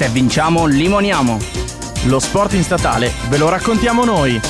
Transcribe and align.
Se 0.00 0.08
vinciamo, 0.08 0.64
limoniamo. 0.64 1.36
Lo 2.06 2.20
sport 2.20 2.54
in 2.54 2.62
statale 2.62 3.12
ve 3.28 3.36
lo 3.36 3.50
raccontiamo 3.50 4.02
noi. 4.02 4.40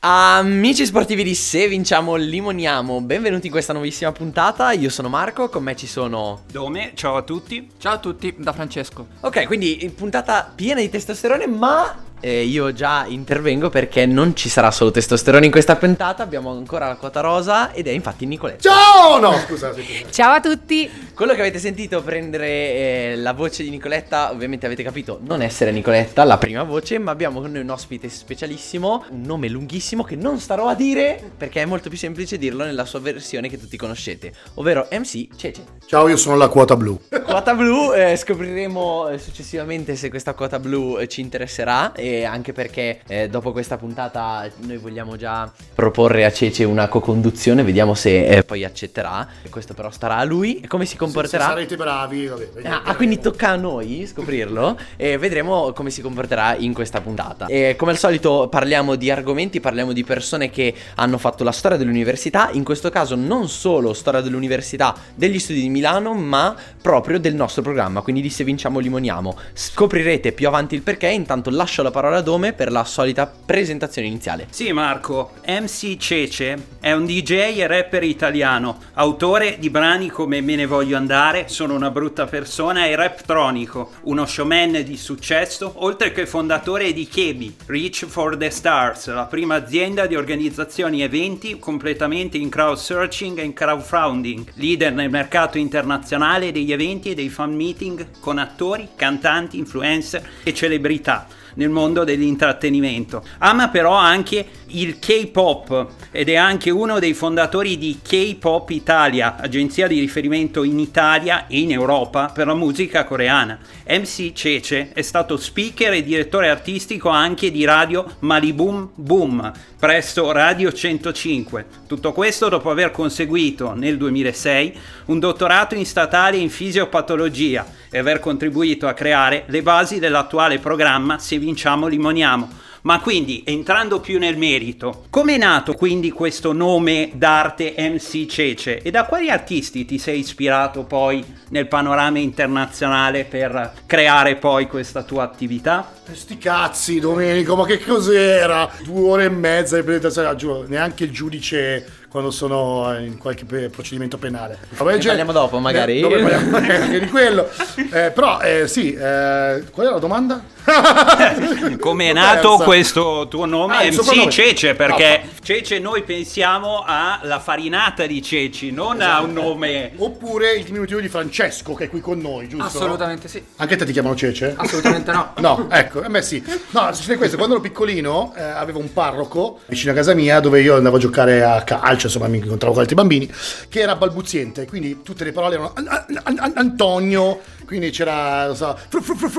Amici 0.00 0.84
sportivi 0.84 1.22
di 1.22 1.36
Se 1.36 1.68
Vinciamo 1.68 2.16
Limoniamo, 2.16 3.00
benvenuti 3.00 3.46
in 3.46 3.52
questa 3.52 3.74
nuovissima 3.74 4.10
puntata. 4.10 4.72
Io 4.72 4.88
sono 4.90 5.08
Marco, 5.08 5.48
con 5.48 5.62
me 5.62 5.76
ci 5.76 5.86
sono. 5.86 6.40
Dome, 6.50 6.94
ciao 6.94 7.14
a 7.16 7.22
tutti. 7.22 7.70
Ciao 7.78 7.92
a 7.92 7.98
tutti, 7.98 8.34
da 8.38 8.52
Francesco. 8.52 9.06
Ok, 9.20 9.46
quindi 9.46 9.92
puntata 9.94 10.50
piena 10.52 10.80
di 10.80 10.88
testosterone, 10.88 11.46
ma 11.46 11.94
eh, 12.20 12.44
io 12.44 12.72
già 12.72 13.06
intervengo 13.06 13.70
perché 13.70 14.06
non 14.06 14.36
ci 14.36 14.48
sarà 14.48 14.70
solo 14.70 14.90
testosterone 14.90 15.46
in 15.46 15.50
questa 15.50 15.76
puntata. 15.76 16.22
Abbiamo 16.22 16.50
ancora 16.50 16.86
la 16.86 16.96
quota 16.96 17.20
rosa 17.20 17.72
ed 17.72 17.86
è 17.86 17.90
infatti 17.90 18.26
Nicoletta. 18.26 18.68
Ciao! 18.68 19.18
No, 19.18 19.32
scusate. 19.38 19.82
Ciao 20.10 20.34
a 20.34 20.40
tutti. 20.40 21.08
Quello 21.14 21.34
che 21.34 21.40
avete 21.40 21.58
sentito 21.58 22.02
prendere 22.02 22.48
eh, 22.48 23.14
la 23.16 23.32
voce 23.32 23.62
di 23.62 23.70
Nicoletta, 23.70 24.30
ovviamente 24.30 24.66
avete 24.66 24.82
capito 24.82 25.18
non 25.22 25.42
essere 25.42 25.70
Nicoletta, 25.70 26.24
la 26.24 26.38
prima 26.38 26.62
voce, 26.62 26.98
ma 26.98 27.10
abbiamo 27.10 27.40
con 27.40 27.52
noi 27.52 27.62
un 27.62 27.70
ospite 27.70 28.08
specialissimo, 28.08 29.04
un 29.10 29.22
nome 29.22 29.48
lunghissimo 29.48 30.02
che 30.02 30.16
non 30.16 30.38
starò 30.38 30.68
a 30.68 30.74
dire 30.74 31.22
perché 31.36 31.62
è 31.62 31.64
molto 31.64 31.88
più 31.88 31.98
semplice 31.98 32.38
dirlo 32.38 32.64
nella 32.64 32.84
sua 32.84 33.00
versione 33.00 33.48
che 33.48 33.58
tutti 33.58 33.76
conoscete, 33.76 34.32
ovvero 34.54 34.88
MC 34.90 35.28
Cece. 35.36 35.64
Ciao, 35.86 36.08
io 36.08 36.16
sono 36.16 36.36
la 36.36 36.48
quota 36.48 36.76
blu. 36.76 36.98
Quota 37.24 37.54
blu, 37.54 37.92
eh, 37.92 38.16
scopriremo 38.16 39.08
eh, 39.08 39.18
successivamente 39.18 39.96
se 39.96 40.08
questa 40.08 40.34
quota 40.34 40.58
blu 40.58 40.98
eh, 40.98 41.08
ci 41.08 41.20
interesserà 41.20 41.92
e 41.92 42.09
anche 42.24 42.52
perché 42.52 43.00
eh, 43.06 43.28
dopo 43.28 43.52
questa 43.52 43.76
puntata 43.76 44.48
noi 44.58 44.76
vogliamo 44.76 45.16
già 45.16 45.50
proporre 45.74 46.24
a 46.24 46.32
Cece 46.32 46.64
una 46.64 46.88
co-conduzione, 46.88 47.62
vediamo 47.62 47.94
se 47.94 48.26
eh, 48.26 48.42
poi 48.42 48.64
accetterà, 48.64 49.26
questo 49.50 49.74
però 49.74 49.90
starà 49.90 50.16
a 50.16 50.24
lui. 50.24 50.60
E 50.60 50.66
come 50.66 50.84
si 50.84 50.92
Se, 50.92 50.98
comporterà? 50.98 51.44
se 51.44 51.50
sarete 51.50 51.76
bravi, 51.76 52.26
vabbè. 52.26 52.48
Ah, 52.64 52.82
ah, 52.84 52.96
quindi 52.96 53.18
tocca 53.18 53.50
a 53.50 53.56
noi 53.56 54.06
scoprirlo 54.06 54.78
e 54.96 55.18
vedremo 55.18 55.72
come 55.72 55.90
si 55.90 56.02
comporterà 56.02 56.56
in 56.56 56.72
questa 56.72 57.00
puntata. 57.00 57.46
E 57.46 57.76
come 57.76 57.92
al 57.92 57.98
solito 57.98 58.48
parliamo 58.48 58.94
di 58.96 59.10
argomenti, 59.10 59.60
parliamo 59.60 59.92
di 59.92 60.04
persone 60.04 60.50
che 60.50 60.74
hanno 60.96 61.18
fatto 61.18 61.44
la 61.44 61.52
storia 61.52 61.76
dell'università, 61.76 62.50
in 62.52 62.64
questo 62.64 62.90
caso 62.90 63.14
non 63.14 63.48
solo 63.48 63.92
storia 63.92 64.20
dell'università 64.20 64.94
degli 65.14 65.38
studi 65.38 65.60
di 65.60 65.68
Milano, 65.68 66.14
ma 66.14 66.54
proprio 66.80 67.18
del 67.20 67.34
nostro 67.34 67.62
programma, 67.62 68.00
quindi 68.00 68.22
di 68.22 68.30
Se 68.30 68.44
vinciamo 68.44 68.78
limoniamo. 68.78 69.36
Scoprirete 69.52 70.32
più 70.32 70.46
avanti 70.48 70.74
il 70.74 70.82
perché, 70.82 71.08
intanto 71.08 71.50
lascio 71.50 71.82
la 71.82 71.90
parola 71.90 71.99
a 72.08 72.20
Dome 72.20 72.52
per 72.52 72.70
la 72.72 72.84
solita 72.84 73.26
presentazione 73.26 74.08
iniziale. 74.08 74.46
Sì, 74.50 74.72
Marco, 74.72 75.32
MC 75.46 75.96
Cece 75.96 76.66
è 76.80 76.92
un 76.92 77.04
DJ 77.04 77.58
e 77.58 77.66
rapper 77.66 78.02
italiano, 78.02 78.78
autore 78.94 79.58
di 79.58 79.70
brani 79.70 80.08
come 80.08 80.40
Me 80.40 80.56
ne 80.56 80.66
voglio 80.66 80.96
andare, 80.96 81.48
Sono 81.48 81.74
una 81.74 81.90
brutta 81.90 82.26
persona 82.26 82.86
e 82.86 82.96
Raptronico, 82.96 83.92
uno 84.02 84.26
showman 84.26 84.82
di 84.84 84.96
successo, 84.96 85.72
oltre 85.76 86.12
che 86.12 86.26
fondatore 86.26 86.92
di 86.92 87.06
Kebi, 87.06 87.56
Reach 87.66 88.06
for 88.06 88.36
the 88.36 88.50
Stars, 88.50 89.12
la 89.12 89.26
prima 89.26 89.56
azienda 89.56 90.06
di 90.06 90.16
organizzazioni 90.16 91.02
eventi 91.02 91.58
completamente 91.58 92.38
in 92.38 92.48
crowdsearching 92.48 93.38
e 93.38 93.44
in 93.44 93.52
crowdfunding, 93.52 94.52
leader 94.54 94.92
nel 94.92 95.10
mercato 95.10 95.58
internazionale 95.58 96.52
degli 96.52 96.72
eventi 96.72 97.10
e 97.10 97.14
dei 97.14 97.28
fan 97.28 97.54
meeting 97.54 98.06
con 98.20 98.38
attori, 98.38 98.88
cantanti, 98.96 99.58
influencer 99.58 100.22
e 100.42 100.54
celebrità 100.54 101.26
nel 101.54 101.70
mondo 101.70 102.04
dell'intrattenimento. 102.04 103.22
Ama 103.38 103.68
però 103.68 103.94
anche 103.94 104.46
il 104.72 104.98
K-pop 104.98 105.88
ed 106.10 106.28
è 106.28 106.36
anche 106.36 106.70
uno 106.70 106.98
dei 106.98 107.14
fondatori 107.14 107.78
di 107.78 107.98
K-pop 108.02 108.70
Italia, 108.70 109.36
agenzia 109.36 109.86
di 109.86 109.98
riferimento 109.98 110.62
in 110.62 110.78
Italia 110.78 111.46
e 111.46 111.60
in 111.60 111.72
Europa 111.72 112.30
per 112.32 112.46
la 112.46 112.54
musica 112.54 113.04
coreana. 113.04 113.58
MC 113.88 114.32
Cece 114.32 114.90
è 114.92 115.02
stato 115.02 115.36
speaker 115.36 115.92
e 115.92 116.02
direttore 116.02 116.48
artistico 116.48 117.08
anche 117.08 117.50
di 117.50 117.64
radio 117.64 118.04
Maliboom 118.20 118.90
Boom 118.94 119.52
presso 119.80 120.30
Radio 120.30 120.70
105. 120.70 121.66
Tutto 121.86 122.12
questo 122.12 122.50
dopo 122.50 122.70
aver 122.70 122.90
conseguito 122.90 123.72
nel 123.72 123.96
2006 123.96 124.78
un 125.06 125.18
dottorato 125.18 125.74
in 125.74 125.86
statale 125.86 126.36
in 126.36 126.50
fisiopatologia 126.50 127.66
e 127.90 127.98
aver 127.98 128.20
contribuito 128.20 128.86
a 128.86 128.92
creare 128.92 129.44
le 129.46 129.62
basi 129.62 129.98
dell'attuale 129.98 130.58
programma 130.58 131.18
Se 131.18 131.38
vinciamo 131.38 131.86
limoniamo. 131.86 132.68
Ma 132.82 133.00
quindi, 133.00 133.42
entrando 133.44 134.00
più 134.00 134.18
nel 134.18 134.38
merito, 134.38 135.04
come 135.10 135.34
è 135.34 135.38
nato 135.38 135.74
quindi 135.74 136.10
questo 136.10 136.52
nome 136.52 137.10
d'arte 137.12 137.74
MC 137.76 138.24
Cece 138.26 138.80
e 138.80 138.90
da 138.90 139.04
quali 139.04 139.28
artisti 139.28 139.84
ti 139.84 139.98
sei 139.98 140.20
ispirato 140.20 140.84
poi 140.84 141.22
nel 141.50 141.68
panorama 141.68 142.18
internazionale 142.18 143.24
per 143.24 143.72
creare 143.84 144.36
poi 144.36 144.66
questa 144.66 145.02
tua 145.02 145.24
attività? 145.24 145.92
Sti 146.10 146.38
cazzi, 146.38 147.00
Domenico, 147.00 147.54
ma 147.54 147.66
che 147.66 147.78
cos'era? 147.80 148.70
Due 148.82 149.08
ore 149.10 149.24
e 149.24 149.30
mezza 149.30 149.76
di 149.76 149.82
presentazione, 149.82 150.66
neanche 150.68 151.04
il 151.04 151.10
giudice 151.10 151.99
quando 152.10 152.30
sono 152.30 152.94
in 152.98 153.16
qualche 153.18 153.44
procedimento 153.70 154.18
penale. 154.18 154.58
Vabbè, 154.70 154.96
Ne 154.96 155.04
parliamo 155.04 155.32
dopo, 155.32 155.58
magari. 155.58 155.98
Eh, 155.98 156.00
dopo 156.00 156.16
parliamo 156.20 156.56
anche 156.56 156.98
di 157.00 157.08
quello. 157.08 157.48
Eh, 157.76 158.10
però, 158.10 158.40
eh, 158.40 158.66
sì, 158.66 158.92
eh, 158.92 159.62
qual 159.70 159.86
è 159.86 159.90
la 159.90 159.98
domanda? 159.98 160.42
Come 161.80 162.10
è 162.10 162.12
nato 162.12 162.50
persa. 162.50 162.64
questo 162.64 163.26
tuo 163.28 163.44
nome 163.46 163.76
Ah, 163.76 163.84
MC 163.84 163.92
soprannome. 163.94 164.30
Cece? 164.30 164.74
Perché 164.74 165.20
No, 165.24 165.30
Cece 165.42 165.78
noi 165.78 166.02
pensiamo 166.02 166.82
alla 166.86 167.38
farinata 167.40 168.06
di 168.06 168.20
Ceci, 168.22 168.70
non 168.70 169.00
a 169.00 169.20
un 169.20 169.32
nome... 169.32 169.92
Oppure 169.96 170.52
il 170.54 170.64
diminutivo 170.64 171.00
di 171.00 171.08
Francesco 171.08 171.74
che 171.74 171.84
è 171.84 171.88
qui 171.88 172.00
con 172.00 172.18
noi, 172.20 172.48
giusto? 172.48 172.66
Assolutamente 172.78 173.26
sì. 173.28 173.42
Anche 173.56 173.76
te 173.76 173.84
ti 173.84 173.92
chiamano 173.92 174.14
Cece? 174.14 174.54
Assolutamente 174.56 175.12
no. 175.12 175.32
No, 175.40 175.66
ecco, 175.70 176.02
a 176.02 176.08
me 176.08 176.22
sì. 176.22 176.42
No, 176.70 176.92
succede 176.92 177.16
questo, 177.16 177.36
quando 177.36 177.54
ero 177.54 177.62
piccolino 177.62 178.32
eh, 178.36 178.42
avevo 178.42 178.78
un 178.80 178.92
parroco 178.92 179.60
vicino 179.66 179.92
a 179.92 179.94
casa 179.94 180.12
mia 180.14 180.40
dove 180.40 180.60
io 180.60 180.76
andavo 180.76 180.96
a 180.96 181.00
giocare 181.00 181.42
a 181.42 181.62
calcio, 181.62 181.99
insomma 182.06 182.28
mi 182.28 182.38
incontravo 182.38 182.72
con 182.72 182.82
altri 182.82 182.96
bambini, 182.96 183.30
che 183.68 183.80
era 183.80 183.96
balbuziente, 183.96 184.66
quindi 184.66 185.02
tutte 185.02 185.24
le 185.24 185.32
parole 185.32 185.54
erano 185.54 185.72
An- 185.74 185.88
An- 186.22 186.38
An- 186.38 186.52
Antonio, 186.54 187.40
quindi 187.64 187.90
c'era, 187.90 188.52
so, 188.54 188.78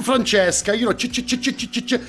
Francesca, 0.01 0.73
io 0.73 0.89
ero 0.89 0.95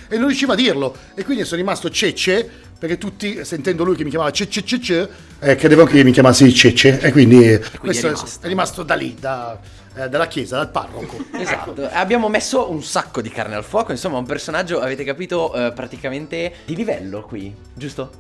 e 0.09 0.17
non 0.17 0.27
riuscivo 0.29 0.53
a 0.53 0.57
dirlo. 0.57 0.95
E 1.15 1.25
quindi 1.25 1.45
sono 1.45 1.61
rimasto 1.61 1.91
Cece, 1.91 2.49
perché 2.79 2.99
tutti, 2.99 3.45
sentendo 3.45 3.85
lui 3.85 3.97
che 3.97 4.05
mi 4.05 4.11
chiamava 4.11 4.31
C- 4.31 4.49
C- 4.49 4.63
C- 4.63 4.79
C, 4.79 5.09
eh, 5.41 5.55
credevano 5.57 5.89
che 5.89 6.03
mi 6.05 6.13
chiamassi 6.13 6.53
Cece. 6.53 7.01
E 7.01 7.13
quindi, 7.13 7.59
questo 7.79 8.07
è 8.07 8.11
è 8.11 8.13
rimasto. 8.15 8.45
è 8.45 8.49
rimasto 8.49 8.83
da 8.83 8.95
lì, 8.95 9.17
da, 9.19 9.59
eh, 9.95 10.09
dalla 10.09 10.27
chiesa, 10.27 10.57
dal 10.57 10.71
parroco. 10.71 11.17
Esatto, 11.33 11.89
abbiamo 11.93 12.29
messo 12.29 12.71
un 12.71 12.83
sacco 12.83 13.21
di 13.21 13.29
carne 13.31 13.55
al 13.55 13.65
fuoco, 13.65 13.93
insomma 13.93 14.19
un 14.19 14.27
personaggio, 14.27 14.81
avete 14.81 15.05
capito, 15.05 15.53
eh, 15.55 15.73
praticamente 15.73 16.53
di 16.65 16.75
livello 16.75 17.23
qui, 17.23 17.55
giusto? 17.75 18.11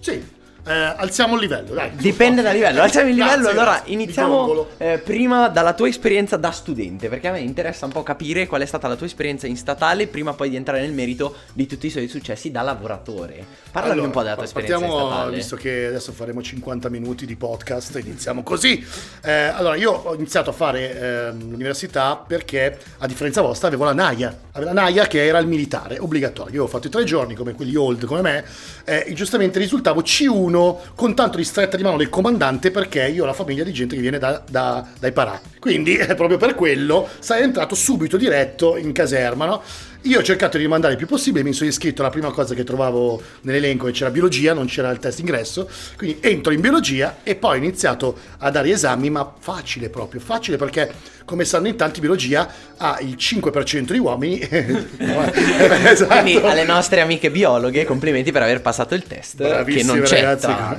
Sì, 0.00 0.22
eh, 0.68 0.94
alziamo 0.96 1.34
il 1.34 1.40
livello, 1.40 1.72
dai. 1.72 1.90
Dipende 1.94 2.42
dal 2.42 2.52
livello, 2.52 2.82
alziamo 2.82 3.08
il 3.08 3.14
Grazie, 3.16 3.36
livello, 3.36 3.50
allora 3.50 3.72
grazie. 3.76 3.92
iniziamo 3.94 4.66
eh, 4.76 4.98
prima 4.98 5.48
dalla 5.48 5.72
tua 5.72 5.88
esperienza 5.88 6.36
da 6.36 6.50
studente, 6.50 7.08
perché 7.08 7.28
a 7.28 7.32
me 7.32 7.40
interessa 7.40 7.86
un 7.86 7.92
po' 7.92 8.02
capire 8.02 8.46
qual 8.46 8.60
è 8.60 8.66
stata 8.66 8.86
la 8.86 8.94
tua 8.94 9.06
esperienza 9.06 9.46
in 9.46 9.56
statale 9.56 10.06
prima 10.08 10.34
poi 10.34 10.50
di 10.50 10.56
entrare 10.56 10.82
nel 10.82 10.92
merito 10.92 11.36
di 11.54 11.66
tutti 11.66 11.86
i 11.86 11.90
suoi 11.90 12.06
successi 12.08 12.50
da 12.50 12.60
lavoratore. 12.60 13.44
Parlami 13.70 13.92
Allora, 13.94 14.06
un 14.08 14.12
po' 14.12 14.22
della 14.22 14.34
tua 14.34 14.44
esperienza 14.44 14.76
in 14.76 14.82
partiamo, 14.82 15.10
statale. 15.10 15.34
visto 15.36 15.56
che 15.56 15.86
adesso 15.86 16.12
faremo 16.12 16.42
50 16.42 16.88
minuti 16.90 17.24
di 17.24 17.36
podcast, 17.36 17.98
iniziamo 18.04 18.42
così. 18.42 18.84
Eh, 19.22 19.32
allora, 19.32 19.74
io 19.76 19.92
ho 19.92 20.14
iniziato 20.14 20.50
a 20.50 20.52
fare 20.52 21.00
ehm, 21.30 21.50
l'università 21.50 22.16
perché, 22.16 22.78
a 22.98 23.06
differenza 23.06 23.40
vostra, 23.40 23.68
avevo 23.68 23.84
la 23.84 23.94
NAIA. 23.94 24.38
Avevo 24.52 24.72
la 24.74 24.82
NAIA 24.82 25.06
che 25.06 25.24
era 25.24 25.38
il 25.38 25.46
militare, 25.46 25.98
obbligatorio. 25.98 26.54
Io 26.56 26.64
ho 26.64 26.68
fatto 26.68 26.88
i 26.88 26.90
tre 26.90 27.04
giorni, 27.04 27.34
come 27.34 27.54
quelli 27.54 27.74
old 27.74 28.04
come 28.04 28.20
me, 28.20 28.44
eh, 28.84 29.04
e 29.06 29.12
giustamente 29.14 29.58
risultavo 29.58 30.02
C1 30.02 30.56
con 30.94 31.14
tanto 31.14 31.36
di 31.36 31.44
stretta 31.44 31.76
di 31.76 31.82
mano 31.82 31.96
del 31.96 32.08
comandante 32.08 32.70
perché 32.70 33.06
io 33.06 33.22
ho 33.22 33.26
la 33.26 33.32
famiglia 33.32 33.64
di 33.64 33.72
gente 33.72 33.94
che 33.94 34.00
viene 34.00 34.18
da- 34.18 34.42
da- 34.48 34.86
dai 34.98 35.12
parà. 35.12 35.40
Quindi, 35.58 35.96
eh, 35.96 36.14
proprio 36.14 36.36
per 36.38 36.54
quello, 36.54 37.08
sei 37.18 37.42
entrato 37.42 37.74
subito 37.74 38.16
diretto 38.16 38.76
in 38.76 38.92
caserma, 38.92 39.46
no? 39.46 39.62
Io 40.02 40.20
ho 40.20 40.22
cercato 40.22 40.56
di 40.56 40.62
rimandare 40.62 40.92
il 40.92 40.98
più 40.98 41.08
possibile, 41.08 41.42
mi 41.42 41.52
sono 41.52 41.68
iscritto, 41.68 42.02
la 42.02 42.10
prima 42.10 42.30
cosa 42.30 42.54
che 42.54 42.62
trovavo 42.62 43.20
nell'elenco 43.42 43.88
e 43.88 43.92
c'era 43.92 44.10
biologia, 44.10 44.54
non 44.54 44.66
c'era 44.66 44.90
il 44.90 44.98
test 44.98 45.18
ingresso, 45.18 45.68
quindi 45.96 46.18
entro 46.20 46.52
in 46.52 46.60
biologia 46.60 47.18
e 47.24 47.34
poi 47.34 47.58
ho 47.58 47.62
iniziato 47.62 48.16
a 48.38 48.50
dare 48.50 48.70
esami, 48.70 49.10
ma 49.10 49.34
facile 49.38 49.88
proprio, 49.88 50.20
facile 50.20 50.56
perché 50.56 50.90
come 51.28 51.44
sanno 51.44 51.68
in 51.68 51.76
tanti 51.76 52.00
biologia 52.00 52.50
ha 52.78 52.98
il 53.00 53.16
5% 53.18 53.92
di 53.92 53.98
uomini. 53.98 54.40
esatto. 54.48 56.06
Quindi 56.06 56.36
alle 56.36 56.64
nostre 56.64 57.02
amiche 57.02 57.30
biologhe 57.30 57.84
complimenti 57.84 58.32
per 58.32 58.42
aver 58.42 58.62
passato 58.62 58.94
il 58.94 59.02
test 59.02 59.36
che 59.36 59.48
Bravissime 59.48 59.92
non 59.92 60.02
c'è 60.02 60.22
ragazzi. 60.22 60.46
tra 60.46 60.76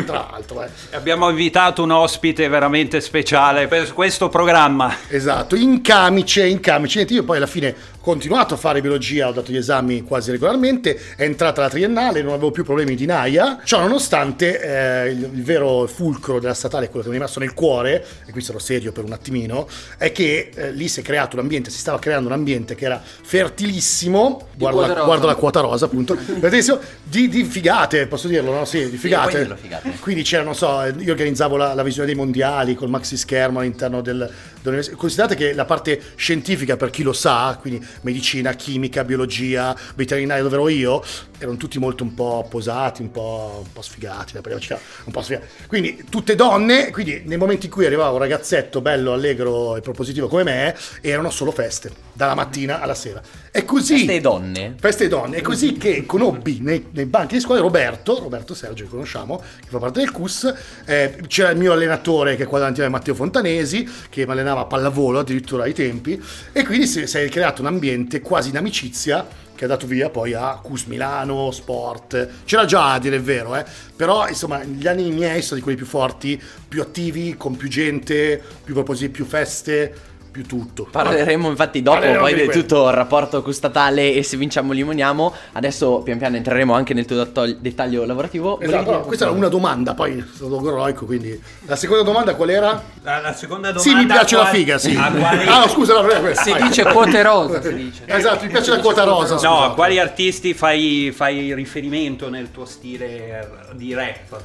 Tra 0.06 0.28
l'altro, 0.30 0.64
eh. 0.64 0.68
Abbiamo 0.92 1.28
invitato 1.28 1.82
un 1.82 1.90
ospite 1.90 2.48
veramente 2.48 3.02
speciale 3.02 3.66
per 3.66 3.92
questo 3.92 4.30
programma. 4.30 4.96
Esatto, 5.08 5.54
in 5.54 5.82
camice, 5.82 6.46
in 6.46 6.60
camice. 6.60 7.02
Io 7.02 7.24
poi 7.24 7.36
alla 7.36 7.46
fine 7.46 7.68
ho 7.68 8.02
continuato 8.02 8.54
a 8.54 8.56
fare 8.56 8.80
biologia, 8.80 9.28
ho 9.28 9.32
dato 9.32 9.52
gli 9.52 9.56
esami 9.56 10.02
quasi 10.02 10.30
regolarmente, 10.30 10.98
è 11.16 11.24
entrata 11.24 11.60
la 11.60 11.68
triennale, 11.68 12.22
non 12.22 12.32
avevo 12.32 12.50
più 12.50 12.64
problemi 12.64 12.94
di 12.94 13.04
naia. 13.04 13.60
Ciò 13.64 13.80
nonostante 13.80 14.60
eh, 14.60 15.10
il, 15.10 15.30
il 15.34 15.42
vero 15.42 15.86
fulcro 15.86 16.40
della 16.40 16.54
statale, 16.54 16.88
quello 16.88 17.02
che 17.02 17.10
mi 17.10 17.16
è 17.16 17.18
rimasto 17.18 17.40
nel 17.40 17.52
cuore, 17.52 18.02
e 18.26 18.32
qui 18.32 18.40
sarò 18.40 18.58
serio 18.58 18.92
per 18.92 19.04
un 19.04 19.12
attimino, 19.12 19.68
è 19.96 20.12
che 20.12 20.50
eh, 20.54 20.72
lì 20.72 20.88
si 20.88 21.00
è 21.00 21.02
creato 21.02 21.36
un 21.36 21.42
ambiente, 21.42 21.70
si 21.70 21.78
stava 21.78 21.98
creando 21.98 22.28
un 22.28 22.34
ambiente 22.34 22.74
che 22.74 22.84
era 22.84 23.02
fertilissimo, 23.02 24.48
guardo 24.56 24.78
quota 24.78 24.88
la, 24.88 24.94
rosa. 24.94 25.06
guardo 25.06 25.26
la 25.26 25.34
quota 25.34 25.60
rosa 25.60 25.84
appunto, 25.86 26.16
di, 27.02 27.28
di 27.28 27.44
figate, 27.44 28.06
posso 28.06 28.28
dirlo, 28.28 28.52
no? 28.52 28.64
Sì, 28.64 28.88
di 28.90 28.96
figate. 28.96 29.38
dirlo, 29.38 29.56
figate. 29.56 29.92
Quindi 30.00 30.22
c'era, 30.22 30.42
non 30.42 30.54
so, 30.54 30.82
io 30.98 31.12
organizzavo 31.12 31.56
la, 31.56 31.74
la 31.74 31.82
visione 31.82 32.06
dei 32.06 32.16
mondiali 32.16 32.74
col 32.74 32.88
maxi 32.88 33.16
schermo 33.16 33.60
all'interno 33.60 34.00
del. 34.00 34.30
Considerate 34.62 35.34
che 35.34 35.54
la 35.54 35.64
parte 35.64 36.00
scientifica, 36.16 36.76
per 36.76 36.90
chi 36.90 37.02
lo 37.02 37.12
sa, 37.12 37.56
quindi 37.60 37.84
medicina, 38.02 38.52
chimica, 38.52 39.04
biologia, 39.04 39.74
veterinaria, 39.94 40.42
dove 40.42 40.56
ero 40.56 40.68
io, 40.68 41.02
erano 41.38 41.56
tutti 41.56 41.78
molto 41.78 42.04
un 42.04 42.14
po' 42.14 42.46
posati, 42.48 43.00
un 43.00 43.10
po', 43.10 43.62
un 43.64 43.72
po' 43.72 43.80
sfigati, 43.80 44.36
un 44.36 45.12
po' 45.12 45.22
sfigati. 45.22 45.46
Quindi 45.66 46.04
tutte 46.10 46.34
donne, 46.34 46.90
quindi 46.90 47.22
nei 47.24 47.38
momenti 47.38 47.66
in 47.66 47.72
cui 47.72 47.86
arrivava 47.86 48.10
un 48.10 48.18
ragazzetto 48.18 48.82
bello, 48.82 49.12
allegro 49.12 49.76
e 49.76 49.80
propositivo 49.80 50.28
come 50.28 50.42
me, 50.42 50.76
erano 51.00 51.30
solo 51.30 51.50
feste, 51.50 51.90
dalla 52.12 52.34
mattina 52.34 52.80
alla 52.80 52.94
sera. 52.94 53.22
E 53.50 53.64
così... 53.64 54.04
Queste 54.04 54.20
donne. 54.20 54.74
Feste 54.78 55.08
donne, 55.08 55.38
è 55.38 55.40
così 55.40 55.72
che 55.72 56.04
conobbi 56.04 56.58
nei, 56.60 56.88
nei 56.90 57.06
banchi 57.06 57.34
di 57.34 57.40
scuola 57.40 57.60
Roberto, 57.60 58.18
Roberto 58.18 58.54
Sergio 58.54 58.84
che 58.84 58.90
conosciamo, 58.90 59.38
che 59.38 59.68
fa 59.68 59.78
parte 59.78 60.00
del 60.00 60.10
CUS, 60.10 60.54
eh, 60.84 61.16
c'era 61.26 61.50
il 61.50 61.56
mio 61.56 61.72
allenatore 61.72 62.36
che 62.36 62.42
è 62.42 62.46
qua 62.46 62.58
davanti 62.58 62.80
a 62.80 62.84
me, 62.84 62.90
Matteo 62.90 63.14
Fontanesi, 63.14 63.88
che 64.10 64.26
mi 64.26 64.32
allenava 64.32 64.49
a 64.58 64.64
pallavolo 64.64 65.20
addirittura 65.20 65.62
ai 65.62 65.72
tempi, 65.72 66.20
e 66.52 66.64
quindi 66.64 66.86
si, 66.86 67.06
si 67.06 67.18
è 67.18 67.28
creato 67.28 67.60
un 67.60 67.68
ambiente 67.68 68.20
quasi 68.20 68.48
in 68.48 68.56
amicizia 68.56 69.26
che 69.60 69.66
ha 69.66 69.68
dato 69.68 69.86
via 69.86 70.08
poi 70.08 70.32
a 70.32 70.58
CUS 70.62 70.84
Milano, 70.84 71.50
Sport, 71.50 72.28
c'era 72.46 72.64
già 72.64 72.94
a 72.94 72.98
dire 72.98 73.16
il 73.16 73.22
vero, 73.22 73.54
eh? 73.56 73.64
però 73.94 74.26
insomma 74.26 74.64
gli 74.64 74.86
anni 74.86 75.10
miei 75.10 75.42
sono 75.42 75.56
di 75.56 75.62
quelli 75.62 75.76
più 75.76 75.86
forti, 75.86 76.40
più 76.66 76.80
attivi, 76.80 77.36
con 77.36 77.56
più 77.56 77.68
gente, 77.68 78.42
più 78.64 78.72
propositi, 78.72 79.10
più 79.10 79.26
feste, 79.26 79.94
più 80.30 80.46
tutto. 80.46 80.86
Parleremo 80.90 81.48
infatti 81.48 81.82
dopo 81.82 81.98
Parleremo 81.98 82.20
poi 82.24 82.34
di 82.34 82.48
tutto 82.48 82.88
il 82.88 82.94
rapporto 82.94 83.42
costatale 83.42 84.12
e 84.12 84.22
se 84.22 84.36
vinciamo 84.36 84.72
limoniamo. 84.72 85.34
Adesso 85.52 85.98
pian 86.04 86.18
piano 86.18 86.36
entreremo 86.36 86.72
anche 86.74 86.94
nel 86.94 87.04
tuo 87.04 87.24
dettaglio 87.58 88.04
lavorativo. 88.04 88.60
Esatto, 88.60 88.90
no, 88.90 89.00
questa 89.00 89.24
era 89.26 89.34
una 89.34 89.48
domanda, 89.48 89.94
poi 89.94 90.24
sono 90.34 90.50
logoroico, 90.50 91.04
quindi 91.06 91.40
la 91.66 91.76
seconda 91.76 92.02
domanda 92.02 92.34
qual 92.34 92.50
era? 92.50 92.82
La, 93.02 93.20
la 93.20 93.34
seconda 93.34 93.72
domanda 93.72 93.90
Sì, 93.90 93.94
mi 93.96 94.06
piace 94.06 94.36
la 94.36 94.42
qual- 94.42 94.54
figa, 94.54 94.78
sì. 94.78 94.94
Ah, 94.96 95.08
no, 95.08 95.68
scusa, 95.68 95.94
no, 95.94 96.02
non 96.02 96.20
questa. 96.20 96.42
Si 96.42 96.50
vai. 96.50 96.62
dice 96.62 96.82
quote 96.84 97.22
rosa, 97.22 97.62
si 97.62 97.74
dice. 97.74 98.02
Esatto, 98.06 98.44
mi 98.44 98.50
piace 98.50 98.70
la 98.70 98.80
quota 98.80 99.04
rosa. 99.04 99.34
No, 99.34 99.38
scusa. 99.40 99.64
a 99.64 99.70
quali 99.74 99.98
artisti 99.98 100.54
fai, 100.54 101.12
fai 101.14 101.52
riferimento 101.54 102.28
nel 102.30 102.50
tuo 102.50 102.64
stile 102.64 103.68
di 103.74 103.94
rap? 103.94 104.40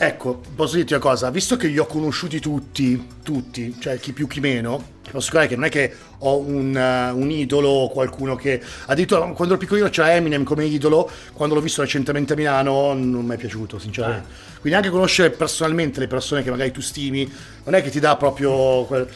Ecco, 0.00 0.40
posso 0.54 0.76
dirti 0.76 0.92
una 0.92 1.02
cosa, 1.02 1.28
visto 1.30 1.56
che 1.56 1.66
li 1.66 1.76
ho 1.76 1.84
conosciuti 1.86 2.38
tutti, 2.38 3.04
tutti, 3.24 3.74
cioè 3.80 3.98
chi 3.98 4.12
più 4.12 4.28
chi 4.28 4.38
meno, 4.38 4.80
posso 5.12 5.26
assicurare 5.26 5.48
che 5.48 5.54
non 5.54 5.64
è 5.64 5.68
che 5.68 5.94
ho 6.18 6.38
un, 6.38 6.76
eh, 6.76 7.10
un 7.10 7.30
idolo 7.30 7.68
o 7.68 7.88
qualcuno 7.88 8.36
che... 8.36 8.60
Addirittura 8.86 9.20
quando 9.20 9.54
ero 9.54 9.56
piccolino 9.56 9.88
c'era 9.88 10.14
Eminem 10.14 10.44
come 10.44 10.64
idolo, 10.64 11.10
quando 11.32 11.54
l'ho 11.54 11.60
visto 11.60 11.82
recentemente 11.82 12.32
a 12.32 12.36
Milano 12.36 12.92
non 12.94 13.24
mi 13.24 13.34
è 13.34 13.36
piaciuto, 13.36 13.78
sinceramente. 13.78 14.46
Quindi 14.60 14.78
anche 14.78 14.90
conoscere 14.90 15.30
personalmente 15.30 16.00
le 16.00 16.08
persone 16.08 16.42
che 16.42 16.50
magari 16.50 16.72
tu 16.72 16.80
stimi, 16.80 17.30
non 17.64 17.74
è 17.74 17.82
che 17.82 17.90
ti 17.90 18.00
dà 18.00 18.16
proprio... 18.16 18.84
Quel... 18.84 19.08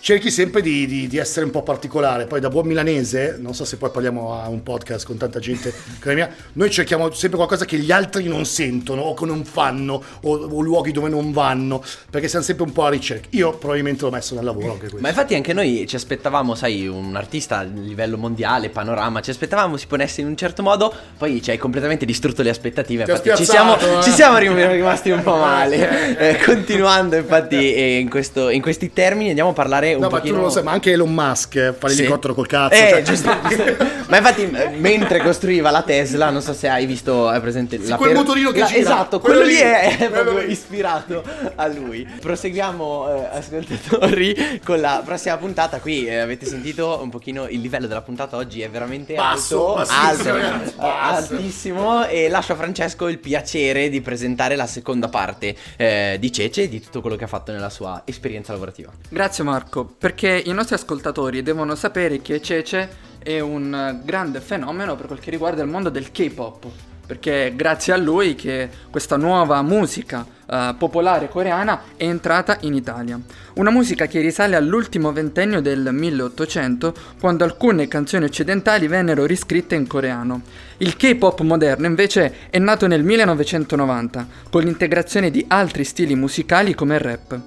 Cerchi 0.00 0.30
sempre 0.30 0.62
di, 0.62 0.86
di- 0.86 1.06
di 1.08 1.16
essere 1.18 1.44
un 1.44 1.50
po' 1.50 1.62
particolare, 1.62 2.26
poi 2.26 2.38
da 2.40 2.48
buon 2.48 2.66
milanese, 2.66 3.36
non 3.40 3.52
so 3.52 3.64
se 3.64 3.76
poi 3.78 3.90
parliamo 3.90 4.32
a 4.40 4.48
un 4.48 4.62
podcast 4.62 5.04
con 5.04 5.16
tanta 5.16 5.40
gente 5.40 5.74
come 6.00 6.14
mia, 6.14 6.30
noi 6.52 6.70
cerchiamo 6.70 7.10
sempre 7.10 7.36
qualcosa 7.36 7.64
che 7.64 7.76
gli 7.78 7.90
altri 7.90 8.28
non 8.28 8.46
sentono 8.46 9.02
o 9.02 9.14
che 9.14 9.24
non 9.26 9.44
fanno 9.44 10.00
o, 10.22 10.36
o 10.36 10.60
luoghi 10.60 10.92
dove 10.92 11.08
non 11.08 11.32
vanno, 11.32 11.82
perché 12.10 12.28
siamo 12.28 12.44
sempre 12.44 12.64
un 12.64 12.72
po' 12.72 12.84
a 12.84 12.90
ricerca. 12.90 13.26
Io 13.30 13.56
probabilmente 13.58 14.04
l'ho 14.04 14.10
messo 14.10 14.34
nel 14.36 14.44
lavoro 14.44 14.66
anche 14.72 14.78
questo. 14.82 14.98
Ma 15.00 15.08
infatti 15.08 15.34
anche 15.34 15.52
noi 15.52 15.84
ci 15.88 15.96
aspettavamo, 15.96 16.54
sai, 16.54 16.86
un 16.86 17.16
artista 17.16 17.58
a 17.58 17.62
livello 17.62 18.16
mondiale, 18.16 18.70
panorama, 18.70 19.20
ci 19.20 19.30
aspettavamo 19.30 19.76
si 19.76 19.86
ponesse 19.88 20.20
in 20.20 20.28
un 20.28 20.36
certo 20.36 20.62
modo, 20.62 20.94
poi 21.18 21.42
ci 21.42 21.50
hai 21.50 21.58
completamente 21.58 22.04
distrutto 22.06 22.42
le 22.42 22.50
aspettative. 22.50 23.02
Infatti 23.02 23.34
ci 23.34 23.44
siamo, 23.44 23.76
eh. 23.78 24.02
ci 24.02 24.10
siamo 24.10 24.38
rim- 24.38 24.56
rimasti 24.70 25.10
un 25.10 25.22
po' 25.22 25.36
male. 25.36 26.16
Eh, 26.28 26.38
continuando 26.44 27.16
infatti 27.16 27.74
eh, 27.74 27.98
in, 27.98 28.08
questo- 28.08 28.48
in 28.48 28.60
questi 28.62 28.92
termini 28.92 29.28
andiamo 29.28 29.50
a 29.50 29.52
parlare 29.52 29.87
un 29.94 30.00
No, 30.00 30.08
ma 30.08 30.16
tu 30.16 30.20
pochino... 30.20 30.34
non 30.36 30.44
lo 30.44 30.50
sai, 30.50 30.62
ma 30.62 30.72
anche 30.72 30.92
Elon 30.92 31.12
Musk 31.12 31.54
eh, 31.56 31.72
fa 31.76 31.88
Sì. 31.88 31.96
l'elicottero 31.96 32.34
col 32.34 32.46
cazzo. 32.46 32.74
Eh, 32.74 32.88
cioè- 32.88 33.02
giusto, 33.02 33.30
giusto. 33.48 33.96
Ma 34.08 34.16
infatti, 34.16 34.42
eh, 34.50 34.68
mentre 34.70 35.20
costruiva 35.22 35.70
la 35.70 35.82
Tesla, 35.82 36.30
non 36.30 36.40
so 36.40 36.54
se 36.54 36.66
hai 36.66 36.86
visto, 36.86 37.28
hai 37.28 37.40
presente 37.40 37.78
Sì, 37.84 37.92
quel 37.92 38.14
motorino 38.14 38.50
che 38.52 38.60
la- 38.60 38.66
gira. 38.66 38.78
Esatto, 38.78 39.20
Quello 39.20 39.40
quello, 39.40 39.50
lì 39.52 39.58
è, 39.58 39.98
è 39.98 40.10
proprio 40.10 40.38
lì. 40.38 40.50
ispirato 40.50 41.22
a 41.56 41.66
lui. 41.66 42.08
Proseguiamo, 42.18 43.14
eh, 43.32 43.38
ascoltatori, 43.38 44.60
con 44.64 44.80
la 44.80 45.02
prossima 45.04 45.36
puntata. 45.36 45.78
Qui 45.80 46.06
eh, 46.06 46.18
avete 46.18 46.46
sentito 46.46 46.98
un 47.02 47.10
pochino 47.10 47.46
il 47.48 47.60
livello 47.60 47.86
della 47.86 48.00
puntata 48.02 48.36
oggi 48.36 48.62
è 48.62 48.70
veramente 48.70 49.14
Basso, 49.14 49.74
alto, 49.76 49.92
bassissimo, 49.92 50.34
alto, 50.34 50.46
ragazzi, 50.48 50.74
basso. 50.76 51.34
altissimo. 51.34 52.06
E 52.06 52.28
lascio 52.28 52.52
a 52.52 52.56
Francesco 52.56 53.08
il 53.08 53.18
piacere 53.18 53.88
di 53.90 54.00
presentare 54.00 54.56
la 54.56 54.66
seconda 54.66 55.08
parte 55.08 55.54
eh, 55.76 56.16
di 56.18 56.32
Cece 56.32 56.62
e 56.62 56.68
di 56.68 56.80
tutto 56.80 57.00
quello 57.00 57.16
che 57.16 57.24
ha 57.24 57.28
fatto 57.28 57.52
nella 57.52 57.70
sua 57.70 58.02
esperienza 58.04 58.52
lavorativa. 58.52 58.90
Grazie 59.08 59.44
Marco, 59.44 59.77
perché 59.84 60.42
i 60.44 60.52
nostri 60.52 60.74
ascoltatori 60.74 61.42
devono 61.42 61.74
sapere 61.74 62.20
che 62.20 62.40
Cece 62.40 63.06
è 63.18 63.40
un 63.40 64.00
grande 64.04 64.40
fenomeno 64.40 64.96
per 64.96 65.06
quel 65.06 65.18
che 65.18 65.30
riguarda 65.30 65.62
il 65.62 65.68
mondo 65.68 65.88
del 65.90 66.10
K-pop. 66.10 66.66
Perché 67.06 67.46
è 67.46 67.54
grazie 67.54 67.94
a 67.94 67.96
lui 67.96 68.34
che 68.34 68.68
questa 68.90 69.16
nuova 69.16 69.62
musica 69.62 70.26
eh, 70.50 70.74
popolare 70.78 71.28
coreana 71.28 71.82
è 71.96 72.04
entrata 72.04 72.58
in 72.60 72.74
Italia. 72.74 73.18
Una 73.54 73.70
musica 73.70 74.06
che 74.06 74.20
risale 74.20 74.56
all'ultimo 74.56 75.12
ventennio 75.12 75.60
del 75.60 75.88
1800, 75.92 76.94
quando 77.20 77.44
alcune 77.44 77.88
canzoni 77.88 78.24
occidentali 78.24 78.86
vennero 78.86 79.26
riscritte 79.26 79.74
in 79.74 79.86
coreano. 79.86 80.42
Il 80.78 80.96
K-pop 80.96 81.40
moderno 81.40 81.86
invece 81.86 82.50
è 82.50 82.58
nato 82.58 82.86
nel 82.86 83.02
1990, 83.02 84.26
con 84.50 84.62
l'integrazione 84.62 85.30
di 85.30 85.44
altri 85.48 85.84
stili 85.84 86.14
musicali 86.14 86.74
come 86.74 86.94
il 86.94 87.00
rap. 87.00 87.40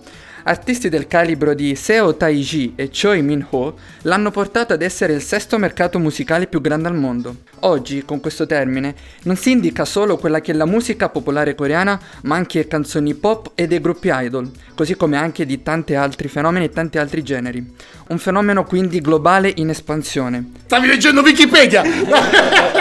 Artisti 0.44 0.90
del 0.90 1.06
calibro 1.06 1.54
di 1.54 1.76
Seo 1.76 2.16
Taiji 2.16 2.74
e 2.76 2.90
Choi 2.90 3.22
Min-ho 3.22 3.76
l'hanno 4.04 4.32
portato 4.32 4.74
ad 4.74 4.82
essere 4.82 5.14
il 5.14 5.22
sesto 5.22 5.60
mercato 5.60 6.00
musicale 6.00 6.48
più 6.48 6.62
grande 6.62 6.88
al 6.88 6.96
mondo. 6.96 7.36
Oggi, 7.60 8.04
con 8.04 8.20
questo 8.20 8.48
termine, 8.48 8.96
non 9.24 9.36
si 9.36 9.52
indica 9.52 9.86
solo 9.86 10.18
quella 10.18 10.42
che 10.42 10.52
è 10.52 10.56
la 10.56 10.66
musica 10.66 11.10
popolare 11.10 11.54
coreana, 11.54 12.00
ma 12.24 12.36
anche 12.36 12.68
canzoni 12.68 13.14
pop 13.14 13.52
e 13.54 13.68
dei 13.68 13.80
gruppi 13.80 14.10
idol, 14.12 14.50
così 14.74 14.96
come 14.96 15.16
anche 15.16 15.46
di 15.46 15.62
tanti 15.62 15.94
altri 15.94 16.28
fenomeni 16.28 16.66
e 16.66 16.70
tanti 16.70 16.98
altri 16.98 17.22
generi. 17.22 17.64
Un 18.08 18.18
fenomeno 18.18 18.64
quindi 18.64 19.00
globale 19.00 19.52
in 19.58 19.70
espansione. 19.70 20.52
Stavi 20.66 20.88
leggendo 20.88 21.22
Wikipedia! 21.22 22.80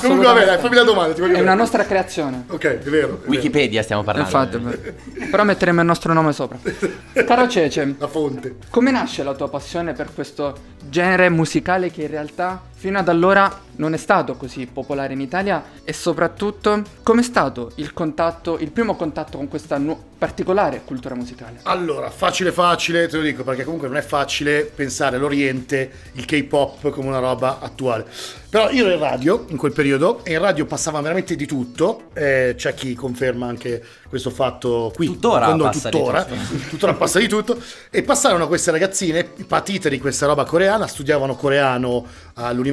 Comunque, 0.00 0.26
vabbè, 0.26 0.58
fammi 0.58 0.74
la 0.74 0.82
domanda. 0.82 1.14
Ti 1.14 1.20
voglio 1.20 1.36
È 1.36 1.40
una 1.40 1.54
nostra 1.54 1.84
creazione. 1.84 2.44
Ok, 2.48 2.64
è 2.64 2.78
vero. 2.78 2.86
è 2.86 2.90
vero. 2.90 3.22
Wikipedia 3.26 3.82
stiamo 3.82 4.02
parlando. 4.02 4.56
Infatti, 4.58 4.94
però 5.30 5.44
metteremo 5.44 5.80
il 5.80 5.86
nostro 5.86 6.12
nome 6.12 6.32
sopra. 6.32 6.58
Caro 7.24 7.48
Cece, 7.48 7.94
La 7.98 8.08
fonte. 8.08 8.56
Come 8.70 8.90
nasce 8.90 9.22
la 9.22 9.34
tua 9.34 9.48
passione 9.48 9.92
per 9.92 10.08
questo 10.14 10.54
genere 10.88 11.28
musicale 11.28 11.90
che 11.90 12.02
in 12.02 12.10
realtà 12.10 12.60
fino 12.78 12.98
ad 12.98 13.08
allora 13.08 13.64
non 13.76 13.94
è 13.94 13.96
stato 13.96 14.34
così 14.34 14.66
popolare 14.66 15.14
in 15.14 15.20
Italia 15.20 15.64
e 15.82 15.92
soprattutto 15.92 16.82
com'è 17.02 17.22
stato 17.22 17.72
il 17.76 17.92
contatto, 17.92 18.58
il 18.58 18.70
primo 18.70 18.96
contatto 18.96 19.38
con 19.38 19.48
questa 19.48 19.78
nu- 19.78 19.98
particolare 20.18 20.82
cultura 20.84 21.14
musicale? 21.14 21.60
Allora, 21.62 22.10
facile 22.10 22.52
facile, 22.52 23.06
te 23.08 23.16
lo 23.16 23.22
dico 23.22 23.44
perché 23.44 23.64
comunque 23.64 23.88
non 23.88 23.96
è 23.96 24.02
facile 24.02 24.64
pensare 24.64 25.16
all'Oriente, 25.16 25.90
il 26.12 26.24
K-pop 26.24 26.90
come 26.90 27.08
una 27.08 27.18
roba 27.18 27.58
attuale. 27.60 28.06
Però 28.48 28.70
io 28.70 28.86
ero 28.86 28.94
in 28.94 29.00
radio 29.00 29.44
in 29.48 29.56
quel 29.56 29.72
periodo 29.72 30.24
e 30.24 30.32
in 30.32 30.38
radio 30.38 30.64
passava 30.64 31.00
veramente 31.00 31.36
di 31.36 31.46
tutto, 31.46 32.04
eh, 32.14 32.54
c'è 32.56 32.72
chi 32.74 32.94
conferma 32.94 33.46
anche 33.46 33.84
questo 34.08 34.30
fatto 34.30 34.90
qui. 34.94 35.06
Tuttora 35.06 35.46
quando 35.46 35.64
passa 35.64 35.90
di 35.90 35.98
tuttora, 35.98 36.24
tutto. 36.24 36.56
tuttora 36.70 36.94
passa 36.94 37.18
di 37.18 37.28
tutto. 37.28 37.60
E 37.90 38.02
passarono 38.02 38.46
queste 38.46 38.70
ragazzine 38.70 39.24
patite 39.24 39.90
di 39.90 39.98
questa 39.98 40.26
roba 40.26 40.44
coreana, 40.44 40.86
studiavano 40.86 41.34
coreano 41.34 42.06
all'università, 42.34 42.65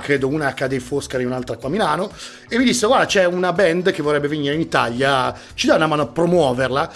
credo 0.00 0.28
una 0.28 0.48
accade 0.48 0.74
in 0.74 0.80
Foscari 0.80 1.22
e 1.22 1.26
un'altra 1.26 1.56
qua 1.56 1.68
a 1.68 1.72
Milano, 1.72 2.10
e 2.48 2.58
mi 2.58 2.64
disse 2.64 2.86
guarda 2.86 3.06
c'è 3.06 3.24
una 3.24 3.52
band 3.52 3.90
che 3.92 4.02
vorrebbe 4.02 4.28
venire 4.28 4.54
in 4.54 4.60
Italia, 4.60 5.34
ci 5.54 5.66
dai 5.66 5.76
una 5.76 5.86
mano 5.86 6.02
a 6.02 6.06
promuoverla? 6.06 6.92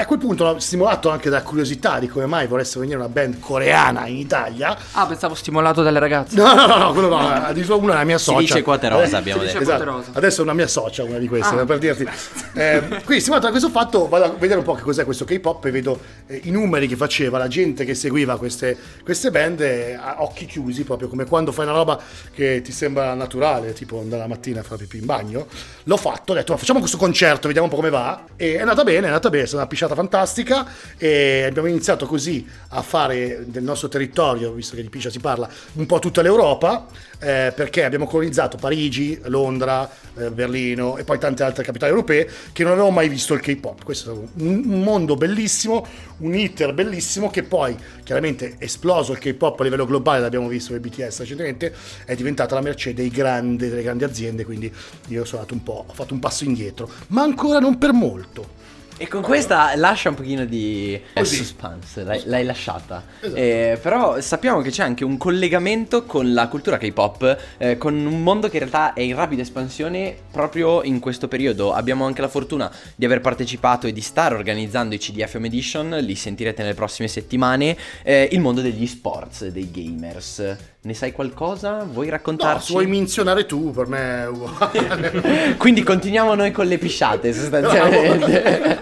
A 0.00 0.06
quel 0.06 0.18
punto, 0.18 0.58
stimolato 0.58 1.10
anche 1.10 1.28
dalla 1.30 1.42
curiosità 1.42 1.98
di 1.98 2.08
come 2.08 2.26
mai 2.26 2.46
volesse 2.46 2.78
venire 2.78 2.96
una 2.98 3.08
band 3.08 3.38
coreana 3.40 4.06
in 4.06 4.16
Italia, 4.16 4.76
Ah, 4.92 5.06
pensavo 5.06 5.34
stimolato 5.34 5.82
dalle 5.82 5.98
ragazze. 5.98 6.36
no, 6.36 6.54
no, 6.54 6.66
no, 6.66 6.76
no, 6.76 6.92
quello 6.92 7.08
no, 7.08 7.18
addirittura 7.18 7.76
una 7.82 7.92
è 7.94 7.96
la 7.96 8.04
mia 8.04 8.18
Si 8.18 8.24
socia. 8.24 8.38
dice 8.40 8.62
quote 8.62 8.88
rosa, 8.88 9.16
Eh, 9.16 9.20
abbiamo 9.20 9.40
si 9.40 9.46
detto. 9.46 9.58
dice- 9.60 9.70
Esatto. 9.72 9.84
Rosa. 9.90 10.10
Adesso 10.12 10.40
è 10.40 10.42
una 10.44 10.52
mia 10.54 10.66
socia, 10.66 11.04
una 11.04 11.18
di 11.18 11.28
queste, 11.28 11.54
Ah. 11.54 11.64
per 11.64 11.78
dirti. 11.78 12.06
Eh, 12.54 12.82
quindi, 13.04 13.20
stimolato 13.20 13.46
da 13.46 13.50
questo 13.50 13.68
fatto, 13.70 14.08
vado 14.08 14.24
a 14.24 14.28
vedere 14.38 14.58
un 14.58 14.64
po' 14.64 14.74
che 14.74 14.82
cos'è 14.82 15.04
questo 15.04 15.24
K-pop 15.24 15.64
e 15.66 15.70
vedo 15.70 15.98
eh, 16.26 16.40
i 16.44 16.50
numeri 16.50 16.86
che 16.86 16.96
faceva, 16.96 17.38
la 17.38 17.48
gente 17.48 17.84
che 17.84 17.94
seguiva 17.94 18.36
queste, 18.38 18.76
queste 19.04 19.30
band 19.30 19.60
eh, 19.60 19.94
a 19.94 20.16
occhi 20.22 20.46
chiusi, 20.46 20.84
proprio 20.84 21.08
come 21.08 21.24
quando 21.26 21.52
fai 21.52 21.66
una 21.66 21.74
roba 21.74 21.98
che 22.34 22.60
ti 22.62 22.72
sembra 22.72 23.14
naturale, 23.14 23.72
tipo 23.72 24.00
andare 24.00 24.22
la 24.22 24.28
mattina 24.28 24.60
a 24.60 24.62
fare 24.62 24.78
pipì 24.82 24.98
in 24.98 25.06
bagno. 25.06 25.46
L'ho 25.84 25.96
fatto, 25.96 26.32
ho 26.32 26.34
detto, 26.34 26.52
"Ma 26.52 26.58
facciamo 26.58 26.78
questo 26.78 26.96
concerto, 26.96 27.46
vediamo 27.46 27.66
un 27.68 27.72
po' 27.74 27.78
come 27.80 27.90
va. 27.90 28.22
E 28.36 28.56
è 28.56 28.60
andata 28.60 28.82
bene, 28.84 29.04
è 29.04 29.08
andata 29.08 29.28
bene, 29.30 29.44
è 29.44 29.46
stata 29.46 29.62
una 29.62 29.68
pisciata 29.70 29.89
fantastica 29.94 30.66
e 30.96 31.44
abbiamo 31.44 31.68
iniziato 31.68 32.06
così 32.06 32.46
a 32.68 32.82
fare 32.82 33.44
del 33.46 33.62
nostro 33.62 33.88
territorio, 33.88 34.52
visto 34.52 34.76
che 34.76 34.82
di 34.82 34.88
piscia 34.88 35.10
si 35.10 35.18
parla, 35.18 35.48
un 35.74 35.86
po' 35.86 35.98
tutta 35.98 36.22
l'Europa, 36.22 36.86
eh, 37.18 37.52
perché 37.54 37.84
abbiamo 37.84 38.06
colonizzato 38.06 38.56
Parigi, 38.56 39.20
Londra, 39.24 39.90
eh, 40.16 40.30
Berlino 40.30 40.96
e 40.96 41.04
poi 41.04 41.18
tante 41.18 41.42
altre 41.42 41.64
capitali 41.64 41.90
europee 41.90 42.28
che 42.52 42.62
non 42.62 42.72
avevamo 42.72 42.94
mai 42.94 43.08
visto 43.08 43.34
il 43.34 43.40
K-pop. 43.40 43.84
Questo 43.84 44.12
è 44.12 44.42
un, 44.42 44.82
mondo 44.82 45.16
bellissimo, 45.16 45.86
un 46.18 46.34
iter 46.34 46.72
bellissimo 46.72 47.30
che 47.30 47.42
poi 47.42 47.76
chiaramente 48.02 48.56
esploso 48.58 49.12
il 49.12 49.18
K-pop 49.18 49.60
a 49.60 49.64
livello 49.64 49.86
globale, 49.86 50.20
l'abbiamo 50.20 50.48
visto 50.48 50.72
nel 50.72 50.80
BTS 50.80 51.20
recentemente, 51.20 51.74
è 52.04 52.14
diventata 52.14 52.54
la 52.54 52.60
merce 52.60 52.94
grandi, 52.94 53.68
delle 53.68 53.82
grandi 53.82 54.04
aziende, 54.04 54.44
quindi 54.44 54.72
io 55.08 55.24
sono 55.24 55.42
andato 55.42 55.54
un 55.54 55.62
po', 55.62 55.84
ho 55.86 55.92
fatto 55.92 56.14
un 56.14 56.20
passo 56.20 56.44
indietro, 56.44 56.90
ma 57.08 57.22
ancora 57.22 57.58
non 57.58 57.78
per 57.78 57.92
molto. 57.92 58.58
E 59.02 59.08
con 59.08 59.22
questa 59.22 59.74
lascia 59.76 60.10
un 60.10 60.14
pochino 60.14 60.44
di 60.44 61.00
Così. 61.14 61.36
suspense, 61.36 62.04
l'hai, 62.04 62.20
l'hai 62.26 62.44
lasciata. 62.44 63.02
Esatto. 63.20 63.34
Eh, 63.34 63.78
però 63.80 64.20
sappiamo 64.20 64.60
che 64.60 64.68
c'è 64.68 64.82
anche 64.82 65.04
un 65.04 65.16
collegamento 65.16 66.04
con 66.04 66.34
la 66.34 66.48
cultura 66.48 66.76
K-pop, 66.76 67.38
eh, 67.56 67.78
con 67.78 67.94
un 67.94 68.22
mondo 68.22 68.50
che 68.50 68.58
in 68.58 68.68
realtà 68.68 68.92
è 68.92 69.00
in 69.00 69.14
rapida 69.14 69.40
espansione 69.40 70.14
proprio 70.30 70.82
in 70.82 71.00
questo 71.00 71.28
periodo. 71.28 71.72
Abbiamo 71.72 72.04
anche 72.04 72.20
la 72.20 72.28
fortuna 72.28 72.70
di 72.94 73.06
aver 73.06 73.22
partecipato 73.22 73.86
e 73.86 73.94
di 73.94 74.02
stare 74.02 74.34
organizzando 74.34 74.94
i 74.94 74.98
CDFM 74.98 75.46
Edition, 75.46 75.96
li 76.02 76.14
sentirete 76.14 76.60
nelle 76.60 76.74
prossime 76.74 77.08
settimane, 77.08 77.78
eh, 78.02 78.28
il 78.32 78.40
mondo 78.40 78.60
degli 78.60 78.86
sports, 78.86 79.46
dei 79.46 79.70
gamers. 79.70 80.56
Ne 80.82 80.94
sai 80.94 81.12
qualcosa? 81.12 81.84
Vuoi 81.84 82.06
No, 82.06 82.12
raccontarci? 82.12 82.68
se 82.68 82.72
vuoi 82.72 82.86
menzionare 82.86 83.44
tu, 83.44 83.70
per 83.70 83.86
me 83.86 84.22
è 84.22 84.28
uguale. 84.28 85.54
Quindi 85.58 85.82
continuiamo 85.82 86.34
noi 86.34 86.52
con 86.52 86.64
le 86.66 86.78
pisciate 86.78 87.34
sostanzialmente. 87.34 88.78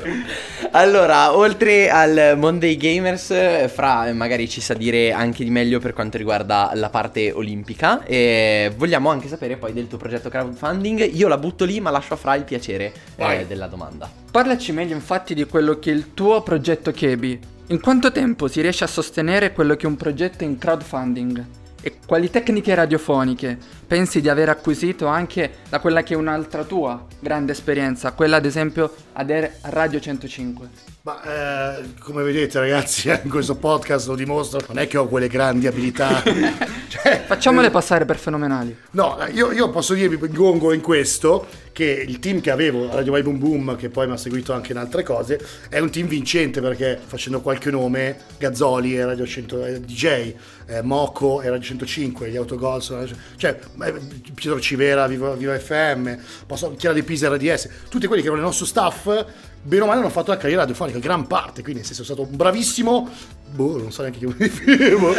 allora, 0.71 1.37
oltre 1.37 1.90
al 1.90 2.35
Monday 2.37 2.76
Gamers, 2.76 3.67
Fra 3.69 4.07
eh, 4.07 4.12
magari 4.12 4.49
ci 4.49 4.61
sa 4.61 4.75
dire 4.75 5.11
anche 5.11 5.43
di 5.43 5.50
meglio 5.50 5.81
per 5.81 5.93
quanto 5.93 6.19
riguarda 6.19 6.71
la 6.75 6.88
parte 6.88 7.33
olimpica. 7.33 8.05
E 8.05 8.73
vogliamo 8.76 9.11
anche 9.11 9.26
sapere 9.26 9.57
poi 9.57 9.73
del 9.73 9.88
tuo 9.88 9.99
progetto 9.99 10.28
crowdfunding. 10.28 11.11
Io 11.14 11.26
la 11.26 11.37
butto 11.37 11.64
lì, 11.64 11.81
ma 11.81 11.90
lascio 11.90 12.14
a 12.14 12.17
Fra 12.17 12.37
il 12.37 12.45
piacere 12.45 12.93
eh, 13.17 13.45
della 13.49 13.67
domanda. 13.67 14.09
Parlaci 14.31 14.71
meglio 14.71 14.95
infatti 14.95 15.35
di 15.35 15.45
quello 15.47 15.81
che 15.81 15.90
è 15.90 15.95
il 15.95 16.14
tuo 16.14 16.43
progetto 16.43 16.93
Kebi. 16.93 17.40
In 17.71 17.81
quanto 17.81 18.12
tempo 18.12 18.47
si 18.47 18.61
riesce 18.61 18.85
a 18.85 18.87
sostenere 18.87 19.52
quello 19.52 19.75
che 19.75 19.83
è 19.87 19.88
un 19.88 19.97
progetto 19.97 20.45
in 20.45 20.59
crowdfunding? 20.59 21.45
E 21.88 22.00
quali 22.04 22.28
tecniche 22.28 22.75
radiofoniche 22.75 23.57
pensi 23.87 24.21
di 24.21 24.28
aver 24.28 24.50
acquisito 24.50 25.07
anche 25.07 25.61
da 25.71 25.80
quella 25.80 26.02
che 26.02 26.12
è 26.12 26.16
un'altra 26.18 26.62
tua 26.64 27.07
grande 27.18 27.52
esperienza, 27.52 28.12
quella 28.12 28.37
ad 28.37 28.45
esempio 28.45 28.92
ad 29.14 29.30
a 29.30 29.71
Radio 29.71 29.99
105? 29.99 30.98
Ma 31.09 31.23
eh, 31.23 31.95
come 32.00 32.23
vedete 32.23 32.61
ragazzi, 32.61 33.09
in 33.09 33.31
questo 33.31 33.55
podcast 33.55 34.09
lo 34.09 34.15
dimostro, 34.15 34.61
non 34.69 34.79
è 34.79 34.87
che 34.87 34.99
ho 34.99 35.09
quelle 35.09 35.27
grandi 35.27 35.67
abilità. 35.67 36.23
cioè, 36.87 37.25
Facciamole 37.27 37.71
passare 37.71 38.05
per 38.05 38.19
fenomenali. 38.19 38.77
No, 38.91 39.17
io, 39.33 39.50
io 39.53 39.71
posso 39.71 39.95
dirvi 39.95 40.19
gongo 40.29 40.71
in 40.75 40.83
questo 40.83 41.47
che 41.79 42.05
il 42.07 42.19
team 42.19 42.41
che 42.41 42.50
avevo 42.50 42.93
Radio 42.93 43.12
Vai 43.12 43.23
Boom 43.23 43.38
Boom, 43.38 43.77
che 43.77 43.88
poi 43.88 44.09
mi 44.09 44.15
ha 44.15 44.17
seguito 44.17 44.53
anche 44.53 44.73
in 44.73 44.79
altre 44.79 45.05
cose, 45.05 45.41
è 45.69 45.79
un 45.79 45.91
team 45.91 46.09
vincente 46.09 46.61
perché 46.61 46.99
facendo 47.03 47.41
qualche 47.41 47.71
nome, 47.71 48.17
Gazzoli 48.37 48.99
e 48.99 49.05
Radio 49.05 49.25
100 49.25 49.65
eh, 49.65 49.81
DJ, 49.81 50.35
eh, 50.67 50.83
Moco 50.83 51.41
e 51.41 51.49
Radio 51.49 51.62
105, 51.62 52.31
gli 52.31 52.37
Autogol, 52.37 52.83
cioè 52.83 53.59
eh, 53.81 53.95
Pietro 54.35 54.59
Civera, 54.59 55.07
Viva, 55.07 55.35
Viva 55.35 55.57
FM, 55.57 56.15
posso, 56.47 56.75
Chiara 56.75 56.97
De 56.97 57.05
Pisa 57.05 57.33
RDS, 57.33 57.69
tutti 57.88 58.09
quelli 58.09 58.23
che 58.23 58.27
erano 58.27 58.43
il 58.43 58.49
nostro 58.49 58.67
staff, 58.67 59.25
bene 59.62 59.83
o 59.83 59.87
male 59.87 60.00
hanno 60.00 60.11
fatto 60.11 60.31
la 60.31 60.37
carriera 60.37 60.62
radiofonica, 60.62 60.99
gran 60.99 61.27
parte, 61.27 61.62
quindi 61.62 61.81
nel 61.81 61.85
senso 61.85 62.05
sono 62.05 62.17
stato 62.17 62.31
un 62.31 62.37
bravissimo, 62.37 63.09
boh, 63.50 63.79
non 63.79 63.93
so 63.93 64.03
neanche 64.03 64.19
chi 64.19 64.49
film, 64.49 65.15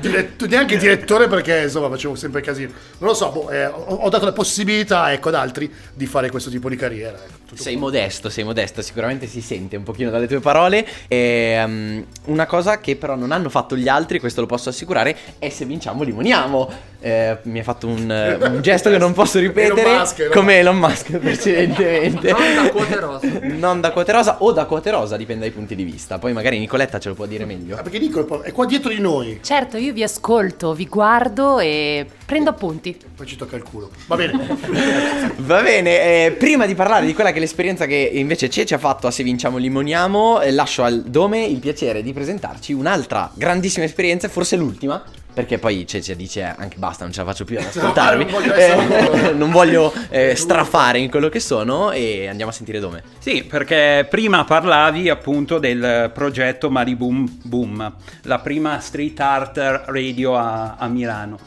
Diretto- 0.00 0.46
neanche 0.46 0.76
direttore 0.76 1.28
perché 1.28 1.62
insomma 1.62 1.88
facevo 1.88 2.14
sempre 2.14 2.40
casino, 2.40 2.72
non 2.98 3.10
lo 3.10 3.14
so, 3.14 3.30
boh, 3.30 3.50
eh, 3.50 3.66
ho, 3.66 3.94
ho 3.94 4.08
dato 4.08 4.24
la 4.24 4.32
possibilità 4.32 5.12
ecco, 5.12 5.28
ad 5.28 5.34
altri 5.34 5.72
di 5.94 6.06
fare 6.06 6.30
questo 6.30 6.50
tipo 6.50 6.68
di 6.68 6.76
carriera. 6.76 7.16
ecco, 7.16 7.39
tutto 7.50 7.62
Sei 7.62 7.72
qua. 7.72 7.82
modesto, 7.82 8.30
sei 8.30 8.44
modesto, 8.44 8.80
sicuramente 8.80 9.26
si 9.26 9.40
sente 9.40 9.76
un 9.76 9.82
pochino 9.82 10.10
dalle 10.10 10.28
tue 10.28 10.38
parole. 10.38 10.86
E, 11.08 11.60
um, 11.64 12.04
una 12.26 12.46
cosa 12.46 12.78
che 12.78 12.94
però 12.94 13.16
non 13.16 13.32
hanno 13.32 13.48
fatto 13.48 13.76
gli 13.76 13.88
altri, 13.88 14.20
questo 14.20 14.40
lo 14.40 14.46
posso 14.46 14.68
assicurare, 14.68 15.16
è 15.38 15.48
se 15.48 15.64
vinciamo 15.64 16.04
limoniamo. 16.04 16.70
Eh, 17.02 17.38
mi 17.44 17.58
ha 17.58 17.62
fatto 17.62 17.86
un, 17.88 18.38
un 18.40 18.60
gesto 18.60 18.90
che 18.90 18.98
non 18.98 19.12
posso 19.14 19.38
ripetere, 19.40 19.80
Elon 19.80 19.98
Musk, 19.98 20.18
Elon 20.20 20.32
come 20.32 20.58
Elon 20.58 20.78
Musk 20.78 21.16
precedentemente. 21.16 22.30
Non 22.40 22.54
da 22.54 22.70
quote 22.70 23.00
rosa. 23.00 23.26
Non 23.60 23.82
da 23.82 23.90
quote 23.92 24.10
rosa 24.10 24.36
o 24.40 24.52
da 24.52 24.64
quote 24.64 24.90
rosa, 24.90 25.18
dipende 25.18 25.42
dai 25.44 25.50
punti 25.52 25.74
di 25.76 25.84
vista. 25.84 26.18
Poi 26.18 26.32
magari 26.32 26.58
Nicoletta 26.58 26.98
ce 26.98 27.10
lo 27.10 27.14
può 27.14 27.26
dire 27.26 27.44
meglio. 27.44 27.76
Ah, 27.76 27.82
perché 27.82 27.98
Nico 27.98 28.42
è 28.42 28.52
qua 28.52 28.64
dietro 28.64 28.88
di 28.88 29.00
noi, 29.00 29.40
Certo, 29.42 29.76
io 29.76 29.92
vi 29.92 30.02
ascolto, 30.02 30.72
vi 30.72 30.86
guardo 30.86 31.58
e 31.58 32.06
prendo 32.24 32.48
appunti. 32.48 32.96
poi 33.14 33.26
ci 33.26 33.36
tocca 33.36 33.56
il 33.56 33.62
culo. 33.62 33.90
Va 34.06 34.16
bene. 34.16 34.32
Va 35.36 35.60
bene, 35.60 36.24
eh, 36.26 36.30
prima 36.32 36.64
di 36.64 36.74
parlare 36.74 37.04
di 37.04 37.12
quella 37.12 37.30
che 37.32 37.36
è 37.36 37.40
l'esperienza 37.40 37.84
che 37.84 38.10
invece 38.14 38.48
Cece 38.48 38.76
ha 38.76 38.78
fatto 38.78 39.06
a 39.06 39.10
Se 39.10 39.22
Vinciamo 39.22 39.58
Limoniamo, 39.58 40.40
eh, 40.40 40.50
lascio 40.52 40.82
al 40.82 41.02
Dome 41.02 41.44
il 41.44 41.58
piacere 41.58 42.02
di 42.02 42.14
presentarci 42.14 42.72
un'altra 42.72 43.30
grandissima 43.34 43.84
esperienza, 43.84 44.28
forse 44.28 44.56
l'ultima. 44.56 45.02
Perché 45.40 45.58
poi 45.58 45.86
Cece 45.86 46.16
dice 46.16 46.54
anche 46.56 46.76
basta, 46.78 47.04
non 47.04 47.12
ce 47.12 47.20
la 47.20 47.26
faccio 47.26 47.44
più 47.44 47.58
ad 47.58 47.64
ascoltarvi. 47.72 48.24
non 48.30 48.40
voglio 48.40 48.54
Eh, 48.54 49.32
non 49.32 49.50
voglio 49.50 49.92
eh, 50.10 50.34
strafare 50.34 50.98
in 50.98 51.10
quello 51.10 51.28
che 51.28 51.40
sono 51.40 51.90
e 51.90 52.28
andiamo 52.28 52.50
a 52.50 52.54
sentire 52.54 52.78
Dome. 52.80 53.02
Sì, 53.18 53.44
perché 53.44 54.06
prima 54.08 54.44
parlavi 54.44 55.08
appunto 55.08 55.58
del 55.58 56.10
progetto 56.14 56.70
Mariboom 56.70 57.38
Boom, 57.44 57.94
la 58.22 58.38
prima 58.38 58.78
street 58.80 59.20
art 59.20 59.82
radio 59.86 60.36
a, 60.36 60.76
a 60.78 60.88
Milano. 60.88 61.38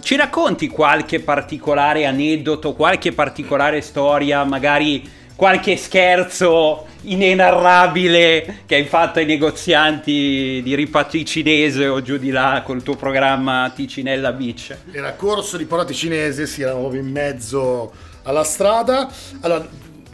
Ci 0.00 0.16
racconti 0.16 0.68
qualche 0.68 1.20
particolare 1.20 2.06
aneddoto, 2.06 2.72
qualche 2.72 3.12
particolare 3.12 3.82
storia, 3.82 4.44
magari 4.44 5.18
qualche 5.40 5.78
scherzo 5.78 6.86
inenarrabile 7.04 8.58
che 8.66 8.74
hai 8.74 8.84
fatto 8.84 9.20
ai 9.20 9.24
negozianti 9.24 10.60
di 10.62 10.74
ripatti 10.74 11.24
cinese 11.24 11.86
o 11.86 12.02
giù 12.02 12.18
di 12.18 12.28
là 12.28 12.62
col 12.62 12.82
tuo 12.82 12.94
programma 12.94 13.72
Ticinella 13.74 14.32
Beach? 14.32 14.76
Era 14.92 15.14
corso 15.14 15.56
di 15.56 15.64
porati 15.64 15.94
cinese, 15.94 16.46
si 16.46 16.60
eravamo 16.60 16.88
proprio 16.88 17.00
in 17.00 17.10
mezzo 17.10 17.90
alla 18.24 18.44
strada. 18.44 19.10
Allora, 19.40 19.66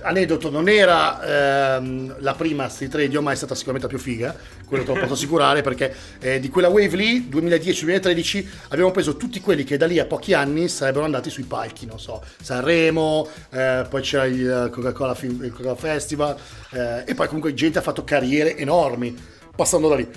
aneddoto, 0.07 0.51
non 0.51 0.69
era 0.69 1.77
ehm, 1.77 2.17
la 2.21 2.35
prima 2.35 2.69
street 2.69 2.95
radio, 2.95 3.23
ma 3.23 3.33
è 3.33 3.35
stata 3.35 3.55
sicuramente 3.55 3.89
la 3.91 3.93
più 3.95 4.03
figa, 4.03 4.35
quello 4.67 4.85
te 4.85 4.95
lo 4.95 5.01
posso 5.01 5.15
assicurare, 5.15 5.63
perché 5.63 5.95
eh, 6.21 6.41
di 6.41 6.49
quella 6.49 6.69
wave 6.69 6.97
lì, 6.97 7.29
2010-2013, 7.29 8.47
abbiamo 8.69 8.91
preso 8.93 9.17
tutti 9.17 9.41
quelli 9.41 9.65
che 9.65 9.77
da 9.77 9.87
lì 9.87 9.99
a 9.99 10.07
pochi 10.07 10.33
anni 10.33 10.69
sarebbero 10.69 11.05
andati 11.05 11.29
sui 11.29 11.45
palchi, 11.45 11.87
non 11.87 11.99
so, 11.99 12.23
Sanremo, 12.41 13.29
eh, 13.51 13.85
poi 13.89 14.03
c'era 14.03 14.25
il 14.25 14.71
Coca-Cola, 14.73 15.15
Film- 15.15 15.43
il 15.43 15.51
Coca-Cola 15.51 15.75
Festival, 15.75 16.37
eh, 16.71 17.03
e 17.05 17.15
poi 17.15 17.27
comunque 17.27 17.53
gente 17.55 17.79
ha 17.79 17.83
fatto 17.83 18.05
carriere 18.05 18.57
enormi, 18.57 19.15
passando 19.55 19.89
da 19.89 19.97
lì. 19.97 20.09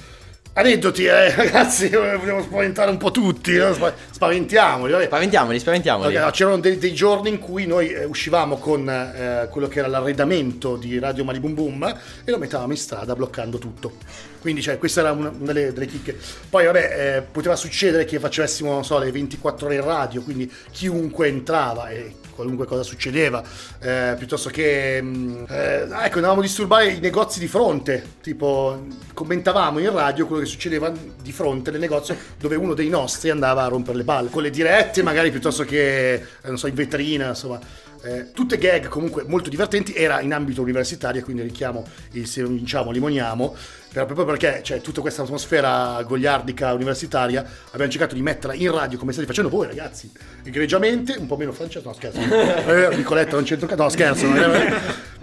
Aneddoti, 0.59 1.05
eh, 1.05 1.33
ragazzi, 1.35 1.87
vogliamo 1.87 2.41
spaventare 2.41 2.91
un 2.91 2.97
po' 2.97 3.11
tutti, 3.11 3.55
no? 3.55 3.73
Spa- 3.73 3.93
spaventiamoli, 4.11 4.91
vabbè. 4.91 5.05
Spaventiamoli, 5.05 5.57
spaventiamoli. 5.57 6.17
Ok, 6.17 6.21
no, 6.21 6.29
c'erano 6.31 6.59
dei, 6.59 6.77
dei 6.77 6.93
giorni 6.93 7.29
in 7.29 7.39
cui 7.39 7.65
noi 7.65 7.91
eh, 7.91 8.03
uscivamo 8.03 8.57
con 8.57 8.89
eh, 8.89 9.47
quello 9.49 9.69
che 9.69 9.79
era 9.79 9.87
l'arredamento 9.87 10.75
di 10.75 10.99
Radio 10.99 11.23
Malibum 11.23 11.53
Boom 11.53 11.99
e 12.25 12.29
lo 12.29 12.37
mettevamo 12.37 12.73
in 12.73 12.77
strada 12.77 13.15
bloccando 13.15 13.57
tutto. 13.57 13.93
Quindi 14.41 14.61
cioè, 14.61 14.77
questa 14.77 14.99
era 14.99 15.13
una, 15.13 15.29
una 15.29 15.53
delle, 15.53 15.71
delle 15.71 15.85
chicche. 15.85 16.17
Poi 16.49 16.65
vabbè, 16.65 17.15
eh, 17.17 17.21
poteva 17.21 17.55
succedere 17.55 18.03
che 18.03 18.19
facessimo, 18.19 18.69
non 18.69 18.83
so, 18.83 18.99
le 18.99 19.13
24 19.13 19.65
ore 19.65 19.75
in 19.75 19.85
radio, 19.85 20.21
quindi 20.21 20.51
chiunque 20.71 21.27
entrava 21.27 21.87
e 21.87 22.15
qualunque 22.39 22.65
cosa 22.65 22.83
succedeva, 22.83 23.43
eh, 23.81 24.15
piuttosto 24.17 24.49
che... 24.49 25.01
mh, 25.01 25.45
eh, 25.49 25.87
ecco, 26.03 26.15
andavamo 26.15 26.39
a 26.39 26.43
disturbare 26.43 26.87
i 26.87 26.99
negozi 27.01 27.37
di 27.37 27.49
fronte, 27.49 28.01
tipo 28.21 28.87
commentavamo 29.13 29.79
in 29.79 29.91
radio 29.91 30.25
quello 30.25 30.43
che 30.43 30.47
succedeva 30.47 30.89
di 30.89 31.31
fronte 31.33 31.71
del 31.71 31.81
negozio 31.81 32.15
dove 32.39 32.55
uno 32.55 32.73
dei 32.73 32.87
nostri 32.87 33.29
andava 33.29 33.63
a 33.63 33.67
rompere 33.67 33.97
le 33.97 34.03
balle, 34.05 34.29
con 34.29 34.41
le 34.41 34.51
dirette 34.51 35.03
magari 35.03 35.31
piuttosto 35.31 35.65
che, 35.65 36.13
eh, 36.13 36.21
non 36.43 36.57
so, 36.57 36.67
in 36.67 36.75
vetrina, 36.75 37.27
insomma. 37.27 37.59
Eh, 38.03 38.31
tutte 38.31 38.57
gag 38.57 38.87
comunque 38.87 39.23
molto 39.27 39.49
divertenti, 39.49 39.93
era 39.93 40.21
in 40.21 40.33
ambito 40.33 40.61
universitario, 40.61 41.21
quindi 41.23 41.41
richiamo 41.43 41.85
il 42.11 42.27
se 42.27 42.43
vinciamo 42.43 42.91
limoniamo, 42.91 43.55
però 43.91 44.05
proprio 44.05 44.25
perché 44.25 44.59
c'è 44.61 44.81
tutta 44.81 45.01
questa 45.01 45.23
atmosfera 45.23 46.01
gogliardica 46.03 46.73
universitaria, 46.73 47.45
abbiamo 47.71 47.91
cercato 47.91 48.15
di 48.15 48.21
metterla 48.21 48.53
in 48.55 48.71
radio 48.71 48.97
come 48.97 49.11
state 49.11 49.27
facendo 49.27 49.49
voi 49.49 49.67
ragazzi, 49.67 50.11
egregiamente, 50.43 51.15
un 51.17 51.25
po' 51.27 51.37
meno 51.37 51.51
francese, 51.51 51.85
no 51.85 51.93
scherzo, 51.93 52.19
Eh, 52.69 52.95
Nicoletta 52.95 53.35
non 53.35 53.43
c'entra 53.43 53.75
no 53.75 53.89
scherzo, 53.89 54.27
non 54.27 54.37
è- 54.37 54.73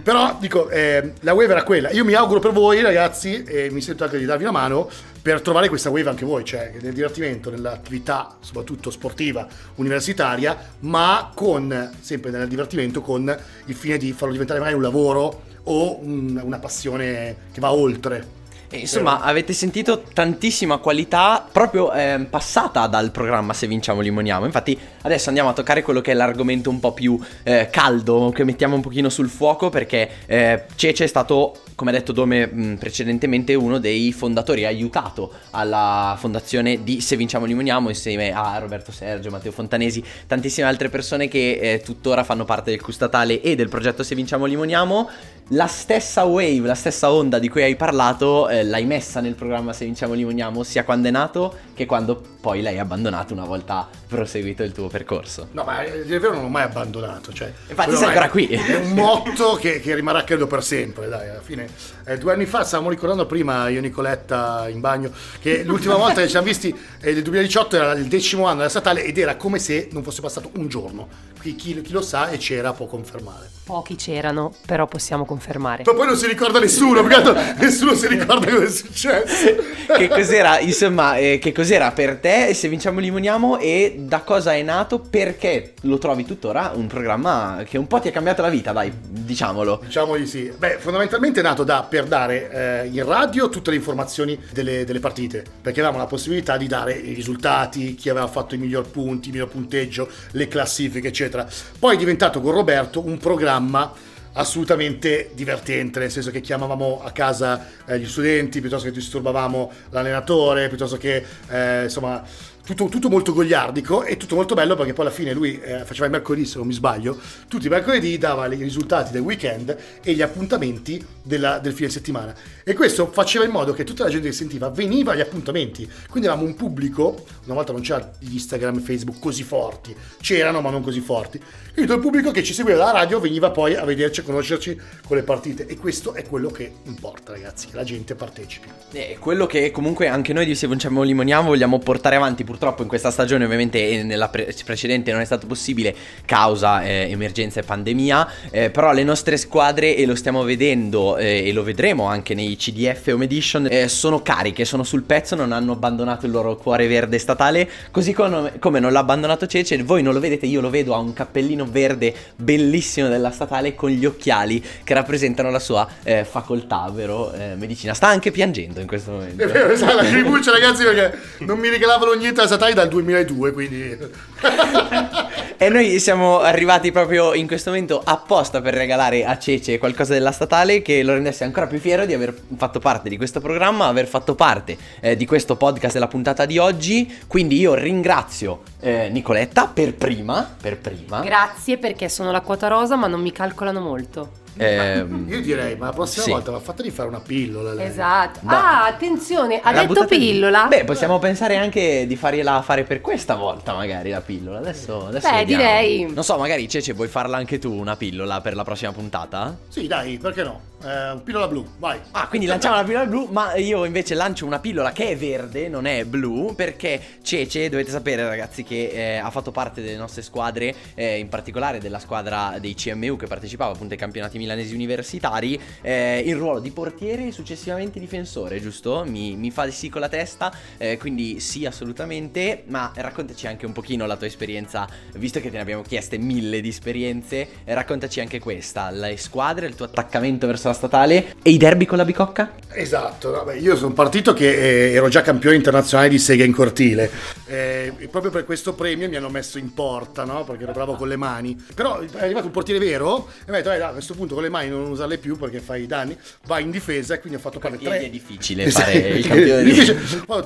però 0.03 0.37
dico, 0.39 0.69
eh, 0.69 1.13
la 1.21 1.33
wave 1.33 1.51
era 1.51 1.63
quella, 1.63 1.89
io 1.91 2.05
mi 2.05 2.13
auguro 2.13 2.39
per 2.39 2.51
voi 2.51 2.81
ragazzi, 2.81 3.43
e 3.43 3.69
mi 3.71 3.81
sento 3.81 4.03
anche 4.05 4.17
di 4.17 4.25
darvi 4.25 4.43
una 4.43 4.51
mano, 4.53 4.89
per 5.27 5.41
trovare 5.41 5.67
questa 5.67 5.89
wave 5.89 6.07
anche 6.09 6.23
voi, 6.23 6.45
cioè 6.45 6.71
nel 6.81 6.93
divertimento, 6.93 7.49
nell'attività 7.49 8.37
soprattutto 8.39 8.89
sportiva 8.89 9.45
universitaria, 9.75 10.57
ma 10.79 11.31
con, 11.35 11.91
sempre 11.99 12.31
nel 12.31 12.47
divertimento, 12.47 13.01
con 13.01 13.37
il 13.65 13.75
fine 13.75 13.97
di 13.97 14.13
farlo 14.13 14.31
diventare 14.31 14.59
magari 14.59 14.77
un 14.77 14.83
lavoro 14.83 15.43
o 15.63 15.99
un- 15.99 16.39
una 16.41 16.59
passione 16.59 17.35
che 17.51 17.59
va 17.59 17.73
oltre. 17.73 18.36
E 18.69 18.79
insomma, 18.79 19.21
avete 19.21 19.53
sentito 19.53 20.03
tantissima 20.13 20.77
qualità 20.77 21.47
proprio 21.49 21.93
ehm, 21.93 22.25
passata 22.25 22.85
dal 22.87 23.11
programma 23.11 23.53
Se 23.53 23.65
vinciamo 23.65 24.01
limoniamo. 24.01 24.45
Infatti, 24.45 24.77
adesso 25.03 25.29
andiamo 25.29 25.49
a 25.49 25.53
toccare 25.53 25.81
quello 25.81 26.01
che 26.01 26.11
è 26.11 26.13
l'argomento 26.13 26.69
un 26.69 26.81
po' 26.81 26.91
più 26.91 27.17
eh, 27.43 27.69
caldo, 27.71 28.29
che 28.35 28.43
mettiamo 28.43 28.75
un 28.75 28.81
pochino 28.81 29.07
sul 29.07 29.29
fuoco, 29.29 29.69
perché 29.69 30.09
eh, 30.25 30.65
Cece 30.75 31.05
è 31.05 31.07
stato, 31.07 31.61
come 31.75 31.91
ha 31.91 31.93
detto 31.93 32.11
Dome 32.11 32.45
mh, 32.45 32.75
precedentemente, 32.77 33.53
uno 33.53 33.77
dei 33.77 34.11
fondatori, 34.11 34.65
ha 34.65 34.67
aiutato 34.67 35.31
alla 35.51 36.17
fondazione 36.19 36.83
di 36.83 36.99
Se 36.99 37.15
vinciamo 37.15 37.45
limoniamo 37.45 37.87
insieme 37.87 38.33
a 38.33 38.57
Roberto 38.57 38.91
Sergio, 38.91 39.29
Matteo 39.29 39.53
Fontanesi, 39.53 40.03
tantissime 40.27 40.67
altre 40.67 40.89
persone 40.89 41.29
che 41.29 41.57
eh, 41.61 41.81
tuttora 41.81 42.25
fanno 42.25 42.43
parte 42.43 42.71
del 42.71 42.81
Custatale 42.81 43.39
e 43.39 43.55
del 43.55 43.69
progetto 43.69 44.03
Se 44.03 44.13
vinciamo 44.13 44.43
limoniamo. 44.45 45.09
La 45.51 45.67
stessa 45.67 46.25
wave, 46.25 46.67
la 46.67 46.75
stessa 46.75 47.09
onda 47.09 47.39
di 47.39 47.47
cui 47.47 47.63
hai 47.63 47.77
parlato, 47.77 48.49
eh, 48.59 48.63
l'hai 48.63 48.85
messa 48.85 49.21
nel 49.21 49.35
programma 49.35 49.73
Se 49.73 49.85
vinciamo 49.85 50.13
limoniamo 50.13 50.63
sia 50.63 50.83
quando 50.83 51.07
è 51.07 51.11
nato 51.11 51.55
che 51.73 51.85
quando 51.85 52.21
poi 52.41 52.61
l'hai 52.61 52.79
abbandonato 52.79 53.33
una 53.33 53.45
volta 53.45 53.87
proseguito 54.07 54.63
il 54.63 54.71
tuo 54.71 54.87
percorso. 54.87 55.49
No, 55.51 55.63
ma 55.63 55.81
è 55.83 56.03
vero 56.05 56.33
non 56.33 56.43
l'ho 56.43 56.47
mai 56.47 56.63
abbandonato. 56.63 57.33
Cioè, 57.33 57.51
Infatti 57.69 57.95
sei 57.95 58.07
ancora 58.07 58.29
qui. 58.29 58.47
È 58.47 58.75
un 58.75 58.91
motto 58.93 59.55
che, 59.55 59.79
che 59.79 59.93
rimarrà 59.95 60.23
credo 60.23 60.47
per 60.47 60.63
sempre, 60.63 61.07
dai, 61.07 61.29
alla 61.29 61.41
fine. 61.41 61.67
eh, 62.05 62.17
due 62.17 62.33
anni 62.33 62.45
fa 62.45 62.63
stavamo 62.63 62.89
ricordando 62.89 63.25
prima 63.25 63.67
io 63.69 63.79
e 63.79 63.81
Nicoletta 63.81 64.67
in 64.69 64.79
bagno 64.79 65.11
che 65.39 65.63
l'ultima 65.63 65.95
volta 65.97 66.15
che 66.15 66.23
ci 66.23 66.31
siamo 66.31 66.45
visti 66.45 66.69
eh, 67.01 67.13
nel 67.13 67.21
2018 67.21 67.75
era 67.75 67.91
il 67.93 68.05
decimo 68.05 68.45
anno 68.45 68.57
della 68.57 68.69
statale 68.69 69.03
ed 69.03 69.17
era 69.17 69.35
come 69.35 69.59
se 69.59 69.89
non 69.91 70.03
fosse 70.03 70.21
passato 70.21 70.51
un 70.55 70.67
giorno. 70.67 71.07
Qui 71.39 71.55
chi, 71.55 71.81
chi 71.81 71.91
lo 71.91 72.01
sa 72.01 72.29
e 72.29 72.37
c'era 72.37 72.73
può 72.73 72.87
confermare. 72.87 73.49
Pochi 73.63 73.95
c'erano, 73.95 74.53
però 74.65 74.87
possiamo 74.87 75.25
confermare. 75.25 75.83
Ma 75.85 75.93
poi 75.93 76.07
non 76.07 76.15
si 76.15 76.25
ricorda 76.25 76.57
nessuno, 76.59 77.03
perché 77.03 77.55
nessuno 77.59 77.93
si 77.95 78.07
ricorda 78.07 78.49
cosa 78.49 78.63
è 78.63 78.69
successo. 78.69 79.55
che 79.97 80.07
cos'era, 80.07 80.59
insomma, 80.59 81.17
eh, 81.17 81.37
che 81.39 81.51
cos'era 81.51 81.91
per 81.91 82.17
te 82.17 82.53
Se 82.53 82.69
vinciamo 82.69 82.99
limoniamo 82.99 83.59
e 83.59 83.95
da 83.97 84.21
cosa 84.21 84.53
è 84.53 84.61
nato? 84.61 84.99
Perché 84.99 85.73
lo 85.81 85.97
trovi 85.97 86.23
tuttora 86.23 86.71
un 86.75 86.87
programma 86.87 87.63
che 87.65 87.77
un 87.77 87.87
po' 87.87 87.99
ti 87.99 88.09
ha 88.09 88.11
cambiato 88.11 88.41
la 88.41 88.49
vita, 88.49 88.71
dai, 88.71 88.91
diciamolo. 88.95 89.81
Diciamo 89.83 90.15
di 90.15 90.27
sì. 90.27 90.51
Beh, 90.55 90.77
fondamentalmente 90.79 91.39
è 91.39 91.43
nato 91.43 91.63
da, 91.63 91.83
per 91.83 92.05
dare 92.05 92.83
eh, 92.83 92.87
in 92.87 93.03
radio 93.05 93.49
tutte 93.49 93.71
le 93.71 93.77
informazioni 93.77 94.39
delle, 94.51 94.85
delle 94.85 94.99
partite, 94.99 95.43
perché 95.61 95.79
avevamo 95.79 96.01
la 96.01 96.07
possibilità 96.07 96.57
di 96.57 96.67
dare 96.67 96.93
i 96.93 97.13
risultati, 97.13 97.95
chi 97.95 98.09
aveva 98.09 98.27
fatto 98.27 98.55
i 98.55 98.57
miglior 98.57 98.87
punti, 98.89 99.27
il 99.27 99.33
miglior 99.33 99.49
punteggio, 99.49 100.09
le 100.31 100.47
classifiche, 100.47 101.07
eccetera. 101.07 101.47
Poi 101.79 101.95
è 101.95 101.97
diventato 101.97 102.39
con 102.39 102.51
Roberto 102.51 103.03
un 103.03 103.17
programma 103.17 103.91
assolutamente 104.33 105.31
divertente, 105.33 105.99
nel 105.99 106.11
senso 106.11 106.31
che 106.31 106.41
chiamavamo 106.41 107.01
a 107.03 107.11
casa 107.11 107.65
eh, 107.85 107.99
gli 107.99 108.07
studenti, 108.07 108.61
piuttosto 108.61 108.85
che 108.87 108.93
disturbavamo 108.93 109.71
l'allenatore, 109.89 110.67
piuttosto 110.67 110.97
che 110.97 111.23
eh, 111.49 111.83
insomma 111.83 112.23
tutto, 112.67 112.89
tutto 112.89 113.07
molto 113.07 113.33
gogliardico 113.33 114.03
e 114.03 114.17
tutto 114.17 114.35
molto 114.35 114.53
bello 114.53 114.75
perché 114.75 114.91
poi 114.91 115.05
alla 115.05 115.13
fine 115.13 115.31
lui 115.31 115.57
eh, 115.61 115.85
faceva 115.85 116.05
il 116.05 116.11
mercoledì 116.11 116.45
se 116.45 116.57
non 116.57 116.67
mi 116.67 116.73
sbaglio, 116.73 117.17
tutti 117.47 117.67
i 117.67 117.69
mercoledì 117.69 118.17
dava 118.17 118.45
i 118.53 118.57
risultati 118.57 119.13
del 119.13 119.21
weekend 119.21 119.75
e 120.03 120.13
gli 120.13 120.21
appuntamenti 120.21 121.03
della- 121.23 121.59
del 121.59 121.71
fine 121.71 121.87
settimana. 121.89 122.35
E 122.65 122.73
questo 122.73 123.07
faceva 123.09 123.45
in 123.45 123.51
modo 123.51 123.71
che 123.71 123.85
tutta 123.85 124.03
la 124.03 124.09
gente 124.09 124.27
che 124.27 124.33
sentiva 124.33 124.69
veniva 124.69 125.13
agli 125.13 125.21
appuntamenti, 125.21 125.89
quindi 126.09 126.27
avevamo 126.27 126.45
un 126.45 126.55
pubblico, 126.55 127.25
una 127.45 127.53
volta 127.53 127.71
non 127.71 127.81
c'era 127.81 128.11
Instagram 128.19 128.79
e 128.79 128.81
Facebook 128.81 129.19
così 129.19 129.43
forti, 129.43 129.95
c'erano 130.19 130.59
ma 130.59 130.69
non 130.69 130.81
così 130.81 130.99
forti, 130.99 131.39
quindi 131.73 131.93
il 131.93 131.99
pubblico 131.99 132.31
che 132.31 132.43
ci 132.43 132.53
seguiva 132.53 132.79
dalla 132.79 132.91
radio 132.91 133.19
veniva 133.21 133.49
poi 133.51 133.75
a 133.75 133.85
vederci, 133.85 134.19
a 134.19 134.23
conoscerci 134.23 134.77
con 135.07 135.15
le 135.15 135.23
partite. 135.23 135.67
E 135.67 135.77
questo 135.77 136.15
è 136.15 136.23
quello 136.25 136.49
che 136.49 136.71
importa 136.83 137.31
ragazzi, 137.31 137.67
che 137.67 137.75
la 137.75 137.83
gente 137.83 138.15
partecipi. 138.15 138.67
E 138.91 139.17
quello 139.19 139.45
che 139.45 139.71
comunque 139.71 140.07
anche 140.07 140.33
noi 140.33 140.45
di 140.45 140.55
Se 140.55 140.67
vinciamo 140.67 141.03
limoniamo 141.03 141.49
vogliamo 141.49 141.77
portare 141.77 142.15
avanti, 142.15 142.43
purtroppo 142.43 142.56
in 142.81 142.87
questa 142.87 143.11
stagione 143.11 143.45
ovviamente 143.45 143.89
e 143.89 144.03
nella 144.03 144.29
pre- 144.29 144.53
precedente 144.65 145.11
non 145.11 145.21
è 145.21 145.25
stato 145.25 145.47
possibile 145.47 145.95
causa 146.25 146.83
eh, 146.83 147.07
emergenza 147.09 147.59
e 147.59 147.63
pandemia, 147.63 148.31
eh, 148.51 148.69
però 148.69 148.91
le 148.91 149.03
nostre 149.03 149.37
squadre, 149.37 149.95
e 149.95 150.05
lo 150.05 150.15
stiamo 150.15 150.43
vedendo 150.43 151.17
eh, 151.17 151.47
e 151.47 151.53
lo 151.53 151.63
vedremo 151.63 152.05
anche 152.05 152.33
nei 152.33 152.55
CDF 152.55 153.07
Home 153.07 153.25
Edition, 153.25 153.67
eh, 153.69 153.87
sono 153.87 154.21
cariche, 154.21 154.65
sono 154.65 154.83
sul 154.83 155.03
pezzo, 155.03 155.35
non 155.35 155.51
hanno 155.51 155.73
abbandonato 155.73 156.25
il 156.25 156.31
loro 156.31 156.55
cuore 156.55 156.87
verde 156.87 157.17
statale, 157.17 157.69
così 157.91 158.13
come, 158.13 158.53
come 158.59 158.79
non 158.79 158.91
l'ha 158.91 158.99
abbandonato 158.99 159.45
Cece, 159.47 159.81
voi 159.83 160.01
non 160.01 160.13
lo 160.13 160.19
vedete, 160.19 160.45
io 160.45 160.61
lo 160.61 160.69
vedo, 160.69 160.93
ha 160.93 160.99
un 160.99 161.13
cappellino 161.13 161.65
verde 161.65 162.13
bellissimo 162.35 163.07
della 163.07 163.31
statale 163.31 163.75
con 163.75 163.89
gli 163.89 164.05
occhiali 164.05 164.63
che 164.83 164.93
rappresentano 164.93 165.49
la 165.49 165.59
sua 165.59 165.87
eh, 166.03 166.25
facoltà, 166.25 166.85
ovvero 166.87 167.31
eh, 167.33 167.55
medicina. 167.55 167.93
Sta 167.93 168.07
anche 168.07 168.31
piangendo 168.31 168.79
in 168.79 168.87
questo 168.87 169.11
momento. 169.11 169.43
È 169.43 169.47
vero, 169.47 169.71
esatto, 169.71 169.95
la 169.95 170.03
cribuccia 170.03 170.51
ragazzi 170.51 170.83
perché 170.83 171.17
non 171.39 171.59
mi 171.59 171.69
regalavano 171.69 172.13
niente 172.13 172.39
alla 172.39 172.46
Satai 172.47 172.73
dal 172.73 172.87
2002, 172.87 173.51
quindi... 173.51 173.97
E 175.59 175.69
noi 175.69 175.99
siamo 175.99 176.41
arrivati 176.41 176.91
proprio 176.91 177.33
in 177.33 177.47
questo 177.47 177.71
momento 177.71 177.99
apposta 178.03 178.61
per 178.61 178.75
regalare 178.75 179.25
a 179.25 179.39
Cece 179.39 179.79
qualcosa 179.79 180.13
della 180.13 180.31
statale 180.31 180.83
che 180.83 181.01
lo 181.01 181.13
rendesse 181.13 181.45
ancora 181.45 181.65
più 181.65 181.79
fiero 181.79 182.05
di 182.05 182.13
aver 182.13 182.31
fatto 182.55 182.77
parte 182.77 183.09
di 183.09 183.17
questo 183.17 183.39
programma, 183.39 183.87
aver 183.87 184.05
fatto 184.05 184.35
parte 184.35 184.77
eh, 184.99 185.17
di 185.17 185.25
questo 185.25 185.55
podcast 185.55 185.95
della 185.95 186.07
puntata 186.07 186.45
di 186.45 186.59
oggi. 186.59 187.11
Quindi 187.25 187.57
io 187.57 187.73
ringrazio 187.73 188.61
eh, 188.79 189.09
Nicoletta 189.09 189.65
per 189.65 189.95
prima, 189.95 190.47
per 190.61 190.77
prima. 190.77 191.21
Grazie 191.21 191.79
perché 191.79 192.07
sono 192.07 192.29
la 192.29 192.41
quota 192.41 192.67
rosa, 192.67 192.95
ma 192.95 193.07
non 193.07 193.21
mi 193.21 193.31
calcolano 193.31 193.79
molto. 193.79 194.45
Ehm, 194.57 195.25
Io 195.29 195.41
direi, 195.41 195.75
ma 195.75 195.87
la 195.87 195.91
prossima 195.93 196.23
Sì. 196.23 196.31
volta 196.31 196.51
va 196.51 196.59
fatta 196.59 196.81
di 196.81 196.91
fare 196.91 197.07
una 197.09 197.19
pillola. 197.19 197.73
lei. 197.73 197.87
Esatto. 197.87 198.39
Dai. 198.41 198.55
Ah, 198.55 198.85
attenzione, 198.85 199.59
ha 199.61 199.71
la 199.71 199.85
detto 199.85 200.05
pillola. 200.05 200.65
Beh, 200.67 200.83
possiamo 200.83 201.19
pensare 201.19 201.55
anche 201.57 202.05
di 202.07 202.15
fargliela 202.15 202.61
fare 202.61 202.83
per 202.83 203.01
questa 203.01 203.35
volta, 203.35 203.73
magari 203.73 204.09
la 204.09 204.21
pillola. 204.21 204.57
Adesso, 204.59 205.07
adesso 205.07 205.29
Beh, 205.29 205.37
vediamo. 205.37 205.63
direi. 205.63 206.11
Non 206.13 206.23
so, 206.23 206.37
magari 206.37 206.67
Cece, 206.67 206.93
vuoi 206.93 207.07
farla 207.07 207.37
anche 207.37 207.59
tu 207.59 207.71
una 207.73 207.95
pillola 207.95 208.41
per 208.41 208.55
la 208.55 208.63
prossima 208.63 208.91
puntata? 208.91 209.55
Sì, 209.67 209.87
dai, 209.87 210.17
perché 210.17 210.43
no? 210.43 210.59
Eh, 210.83 211.19
pillola 211.23 211.47
blu, 211.47 211.65
vai. 211.79 211.99
Ah, 212.11 212.27
quindi 212.27 212.45
lanciamo 212.45 212.75
la 212.75 212.83
pillola 212.83 213.05
blu, 213.07 213.27
ma 213.31 213.55
io 213.55 213.83
invece 213.83 214.13
lancio 214.13 214.45
una 214.45 214.59
pillola 214.59 214.91
che 214.91 215.09
è 215.09 215.17
verde, 215.17 215.69
non 215.69 215.85
è 215.87 216.05
blu, 216.05 216.53
perché 216.55 217.01
Cece, 217.21 217.67
dovete 217.69 217.89
sapere 217.89 218.23
ragazzi, 218.27 218.63
che 218.63 218.89
eh, 218.89 219.17
ha 219.17 219.29
fatto 219.31 219.51
parte 219.51 219.81
delle 219.81 219.97
nostre 219.97 220.21
squadre, 220.21 220.73
eh, 220.93 221.17
in 221.17 221.29
particolare 221.29 221.79
della 221.79 221.99
squadra 221.99 222.57
dei 222.59 222.75
CMU 222.75 223.17
che 223.17 223.25
partecipava 223.25 223.73
appunto 223.73 223.93
ai 223.93 223.99
campionati 223.99 224.37
milanesi 224.37 224.73
universitari, 224.75 225.59
eh, 225.81 226.19
il 226.25 226.35
ruolo 226.35 226.59
di 226.59 226.69
portiere 226.69 227.27
e 227.27 227.31
successivamente 227.31 227.99
difensore, 227.99 228.61
giusto? 228.61 229.03
Mi, 229.05 229.35
mi 229.35 229.49
fa 229.49 229.69
sì 229.71 229.89
con 229.89 230.01
la 230.01 230.09
testa, 230.09 230.53
eh, 230.77 230.97
quindi 230.97 231.39
sì 231.39 231.65
assolutamente, 231.65 232.63
ma 232.67 232.91
raccontaci 232.93 233.47
anche 233.47 233.65
un 233.65 233.71
pochino 233.71 234.05
la 234.05 234.15
tua 234.15 234.27
esperienza, 234.27 234.87
visto 235.15 235.39
che 235.39 235.49
te 235.49 235.55
ne 235.55 235.61
abbiamo 235.63 235.81
chieste 235.81 236.17
mille 236.17 236.61
di 236.61 236.69
esperienze, 236.69 237.47
eh, 237.63 237.73
raccontaci 237.73 238.19
anche 238.19 238.39
questa, 238.39 238.91
le 238.91 239.17
squadre, 239.17 239.65
il 239.65 239.75
tuo 239.75 239.85
attaccamento 239.85 240.45
verso 240.45 240.66
la 240.67 240.73
statale 240.73 241.35
e 241.41 241.49
i 241.49 241.57
derby 241.57 241.85
con 241.85 241.97
la 241.97 242.05
bicocca? 242.05 242.51
Esatto, 242.69 243.31
vabbè, 243.31 243.55
io 243.55 243.75
sono 243.75 243.93
partito 243.93 244.33
che 244.33 244.89
eh, 244.89 244.93
ero 244.93 245.07
già 245.09 245.21
campione 245.21 245.55
internazionale 245.55 246.09
di 246.09 246.19
sega 246.19 246.43
in 246.43 246.53
cortile 246.53 247.09
eh, 247.47 247.91
e 247.97 248.07
proprio 248.07 248.31
per 248.31 248.45
questo 248.45 248.73
premio 248.73 249.09
mi 249.09 249.15
hanno 249.15 249.29
messo 249.29 249.57
in 249.57 249.73
porta, 249.73 250.25
no? 250.25 250.43
Perché 250.43 250.63
ero 250.63 250.73
bravo 250.73 250.93
con 250.95 251.07
le 251.07 251.15
mani. 251.15 251.59
Però 251.73 251.99
è 251.99 252.05
arrivato 252.19 252.45
un 252.45 252.51
portiere 252.51 252.79
vero 252.83 253.27
e 253.45 253.51
mi 253.51 253.57
ha 253.57 253.61
detto, 253.61 253.71
"Eh, 253.71 253.81
a 253.81 253.89
questo 253.89 254.13
punto 254.13 254.35
con 254.35 254.43
le 254.43 254.49
mani 254.49 254.69
non 254.69 254.91
usarle 254.91 255.17
più 255.17 255.37
perché 255.37 255.59
fai 255.59 255.87
danni, 255.87 256.15
vai 256.45 256.63
in 256.63 256.71
difesa 256.71 257.15
e 257.15 257.19
quindi 257.19 257.39
ho 257.39 257.41
fatto 257.41 257.59
fare 257.59 257.77
tre... 257.79 257.99
è 257.99 258.09
difficile 258.09 258.69
fare 258.69 258.93
il 258.93 259.25
campione 259.27 259.63
di 259.63 259.95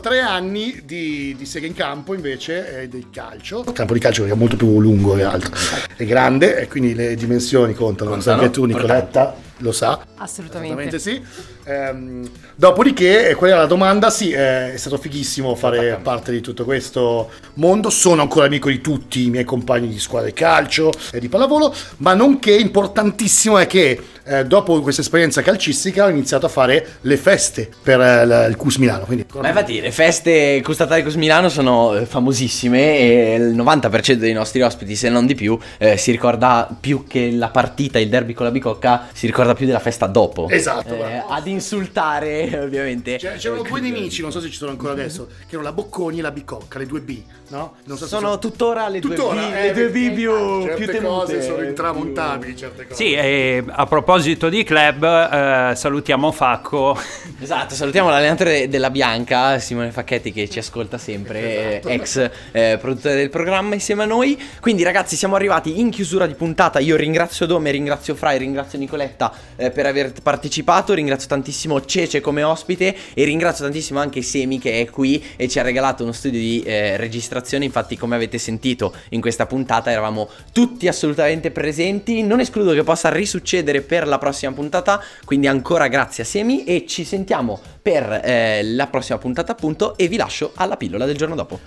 tre 0.01 0.19
anni 0.21 0.81
di, 0.85 1.35
di 1.37 1.45
sega 1.45 1.67
in 1.67 1.73
campo 1.73 2.13
invece 2.13 2.81
eh, 2.81 2.87
del 2.87 3.07
calcio. 3.11 3.63
Il 3.67 3.73
campo 3.73 3.93
di 3.93 3.99
calcio 3.99 4.25
è 4.25 4.33
molto 4.33 4.55
più 4.55 4.79
lungo 4.79 5.15
che 5.15 5.23
altro. 5.23 5.51
È 5.95 6.05
grande 6.05 6.59
e 6.59 6.67
quindi 6.67 6.93
le 6.93 7.15
dimensioni 7.15 7.73
contano. 7.73 8.11
Contano, 8.11 8.41
Anche 8.41 8.51
tu, 8.53 8.65
Nicoletta. 8.65 9.49
Lo 9.61 9.71
sa. 9.71 10.05
Assolutamente. 10.17 10.99
sì. 10.99 11.21
Ehm, 11.63 12.29
dopodiché, 12.55 13.29
eh, 13.29 13.35
qual 13.35 13.51
era 13.51 13.59
la 13.59 13.65
domanda? 13.65 14.09
Sì, 14.09 14.31
eh, 14.31 14.73
è 14.73 14.77
stato 14.77 14.97
fighissimo 14.97 15.55
fare 15.55 15.99
parte 16.01 16.31
di 16.31 16.41
tutto 16.41 16.63
questo 16.63 17.31
mondo. 17.55 17.89
Sono 17.89 18.21
ancora 18.21 18.45
amico 18.45 18.69
di 18.69 18.81
tutti 18.81 19.25
i 19.25 19.29
miei 19.29 19.43
compagni 19.45 19.87
di 19.87 19.99
squadra 19.99 20.27
di 20.29 20.35
calcio 20.35 20.91
e 21.11 21.19
di 21.19 21.29
pallavolo, 21.29 21.73
ma 21.97 22.13
nonché 22.13 22.55
importantissimo 22.55 23.57
è 23.57 23.67
che 23.67 23.99
eh, 24.39 24.45
dopo 24.45 24.79
questa 24.81 25.01
esperienza 25.01 25.41
calcistica 25.41 26.05
ho 26.05 26.09
iniziato 26.09 26.45
a 26.45 26.49
fare 26.49 26.87
le 27.01 27.17
feste 27.17 27.69
per 27.83 27.99
eh, 27.99 28.47
il 28.47 28.55
CUS 28.55 28.77
Milano. 28.77 29.05
Quindi, 29.05 29.25
Ma 29.39 29.49
infatti 29.49 29.81
le 29.81 29.91
feste 29.91 30.61
Custatari 30.63 31.03
Cus 31.03 31.15
Milano 31.15 31.49
sono 31.49 31.95
eh, 31.97 32.05
famosissime 32.05 32.97
e 32.97 33.35
il 33.35 33.55
90% 33.55 34.13
dei 34.13 34.33
nostri 34.33 34.61
ospiti, 34.61 34.95
se 34.95 35.09
non 35.09 35.25
di 35.25 35.35
più, 35.35 35.57
eh, 35.77 35.97
si 35.97 36.11
ricorda 36.11 36.69
più 36.79 37.05
che 37.07 37.31
la 37.31 37.49
partita, 37.49 37.99
il 37.99 38.07
derby 38.09 38.33
con 38.33 38.45
la 38.45 38.51
bicocca, 38.51 39.07
si 39.11 39.25
ricorda 39.25 39.53
più 39.53 39.65
della 39.65 39.79
festa 39.79 40.07
dopo. 40.07 40.47
Esatto, 40.49 40.93
Eh, 40.95 41.23
ad 41.27 41.47
insultare, 41.47 42.49
ovviamente. 42.63 43.17
C'è- 43.17 43.35
C'erano 43.35 43.63
Eh, 43.65 43.67
due 43.67 43.79
nemici, 43.81 44.21
non 44.21 44.31
so 44.31 44.39
se 44.39 44.49
ci 44.49 44.57
sono 44.57 44.71
ancora 44.71 44.93
adesso, 44.93 45.27
che 45.27 45.55
erano 45.55 45.63
la 45.63 45.73
Bocconi 45.73 46.19
e 46.19 46.21
la 46.21 46.31
Bicocca, 46.31 46.77
le 46.79 46.85
due 46.85 47.01
B, 47.01 47.21
no? 47.49 47.73
Non 47.85 47.97
so 47.97 48.03
se 48.05 48.09
Sono 48.15 48.37
tuttora 48.39 48.87
le 48.87 48.99
due 48.99 49.15
Tuttora, 49.15 49.41
B, 49.41 49.53
eh, 49.53 49.61
le 49.67 49.73
due 49.73 49.89
B 49.89 50.11
più, 50.13 50.31
certe 50.63 50.75
più 50.75 50.85
temute. 50.85 51.07
cose 51.07 51.41
sono 51.41 51.63
intramontabili, 51.63 52.55
certe 52.55 52.87
cose. 52.87 53.03
Sì, 53.03 53.13
e 53.13 53.63
a 53.67 53.85
proposito 53.85 54.19
di 54.21 54.63
club, 54.63 55.03
eh, 55.03 55.75
salutiamo 55.75 56.31
Facco. 56.31 56.95
Esatto, 57.41 57.73
salutiamo 57.73 58.07
l'allenatore 58.07 58.69
della 58.69 58.91
Bianca, 58.91 59.57
Simone 59.57 59.89
Facchetti, 59.89 60.31
che 60.31 60.47
ci 60.47 60.59
ascolta 60.59 60.99
sempre, 60.99 61.79
Esatto. 61.81 61.87
eh, 61.87 61.93
ex 61.95 62.29
eh, 62.51 62.77
produttore 62.79 63.15
del 63.15 63.31
programma 63.31 63.73
insieme 63.73 64.03
a 64.03 64.05
noi. 64.05 64.39
Quindi, 64.59 64.83
ragazzi, 64.83 65.15
siamo 65.15 65.35
arrivati 65.35 65.79
in 65.79 65.89
chiusura 65.89 66.27
di 66.27 66.35
puntata. 66.35 66.77
Io 66.77 66.95
ringrazio 66.95 67.47
Dome, 67.47 67.71
ringrazio 67.71 68.13
Frai, 68.13 68.37
ringrazio 68.37 68.77
Nicoletta 68.77 69.33
eh, 69.55 69.71
per 69.71 69.87
aver 69.87 70.13
partecipato. 70.21 70.93
Ringrazio 70.93 71.27
tantissimo 71.29 71.83
Cece 71.83 72.21
come 72.21 72.43
ospite 72.43 72.95
e 73.15 73.23
ringrazio 73.23 73.63
tantissimo 73.63 73.99
anche 73.99 74.21
Semi 74.21 74.59
che 74.59 74.79
è 74.79 74.89
qui 74.91 75.23
e 75.35 75.47
ci 75.47 75.57
ha 75.57 75.63
regalato 75.63 76.03
uno 76.03 76.11
studio 76.11 76.39
di 76.39 76.61
eh, 76.61 76.95
registrazione. 76.95 77.65
Infatti, 77.65 77.97
come 77.97 78.15
avete 78.15 78.37
sentito 78.37 78.93
in 79.09 79.19
questa 79.19 79.47
puntata, 79.47 79.89
eravamo 79.89 80.29
tutti 80.51 80.87
assolutamente 80.87 81.49
presenti. 81.49 82.21
Non 82.21 82.39
escludo 82.39 82.73
che 82.73 82.83
possa 82.83 83.09
risuccedere 83.09 83.81
per 83.81 84.00
la 84.07 84.17
prossima 84.17 84.51
puntata. 84.51 85.03
Quindi, 85.25 85.47
ancora 85.47 85.87
grazie 85.87 86.23
a 86.23 86.25
Semi 86.25 86.63
e 86.63 86.85
ci 86.87 87.03
sentiamo 87.03 87.59
per 87.81 88.21
eh, 88.23 88.63
la 88.63 88.87
prossima 88.87 89.17
puntata, 89.17 89.51
appunto. 89.51 89.97
E 89.97 90.07
vi 90.07 90.17
lascio 90.17 90.51
alla 90.55 90.77
pillola 90.77 91.05
del 91.05 91.17
giorno 91.17 91.35
dopo. 91.35 91.59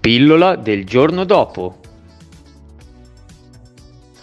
Pillola 0.00 0.56
del 0.56 0.84
giorno 0.86 1.24
dopo. 1.24 1.80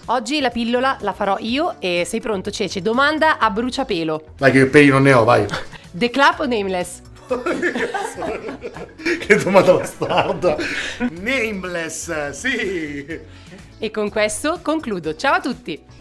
Oggi 0.09 0.39
la 0.39 0.49
pillola 0.49 0.97
la 1.01 1.11
farò 1.11 1.35
io 1.39 1.75
e 1.79 2.03
sei 2.05 2.21
pronto 2.21 2.49
Cece? 2.49 2.81
Domanda 2.81 3.39
a 3.39 3.49
bruciapelo. 3.49 4.35
Vai 4.37 4.51
che 4.53 4.65
peli 4.67 4.87
non 4.87 5.03
ne 5.03 5.11
ho, 5.11 5.25
vai. 5.25 5.45
The 5.91 6.09
Club 6.09 6.39
o 6.39 6.45
Nameless? 6.45 7.01
che 9.19 9.35
domanda 9.35 9.73
bastarda. 9.73 10.55
Nameless, 11.11 12.29
sì. 12.29 13.19
E 13.79 13.91
con 13.91 14.09
questo 14.09 14.59
concludo. 14.61 15.15
Ciao 15.15 15.35
a 15.35 15.39
tutti! 15.41 15.95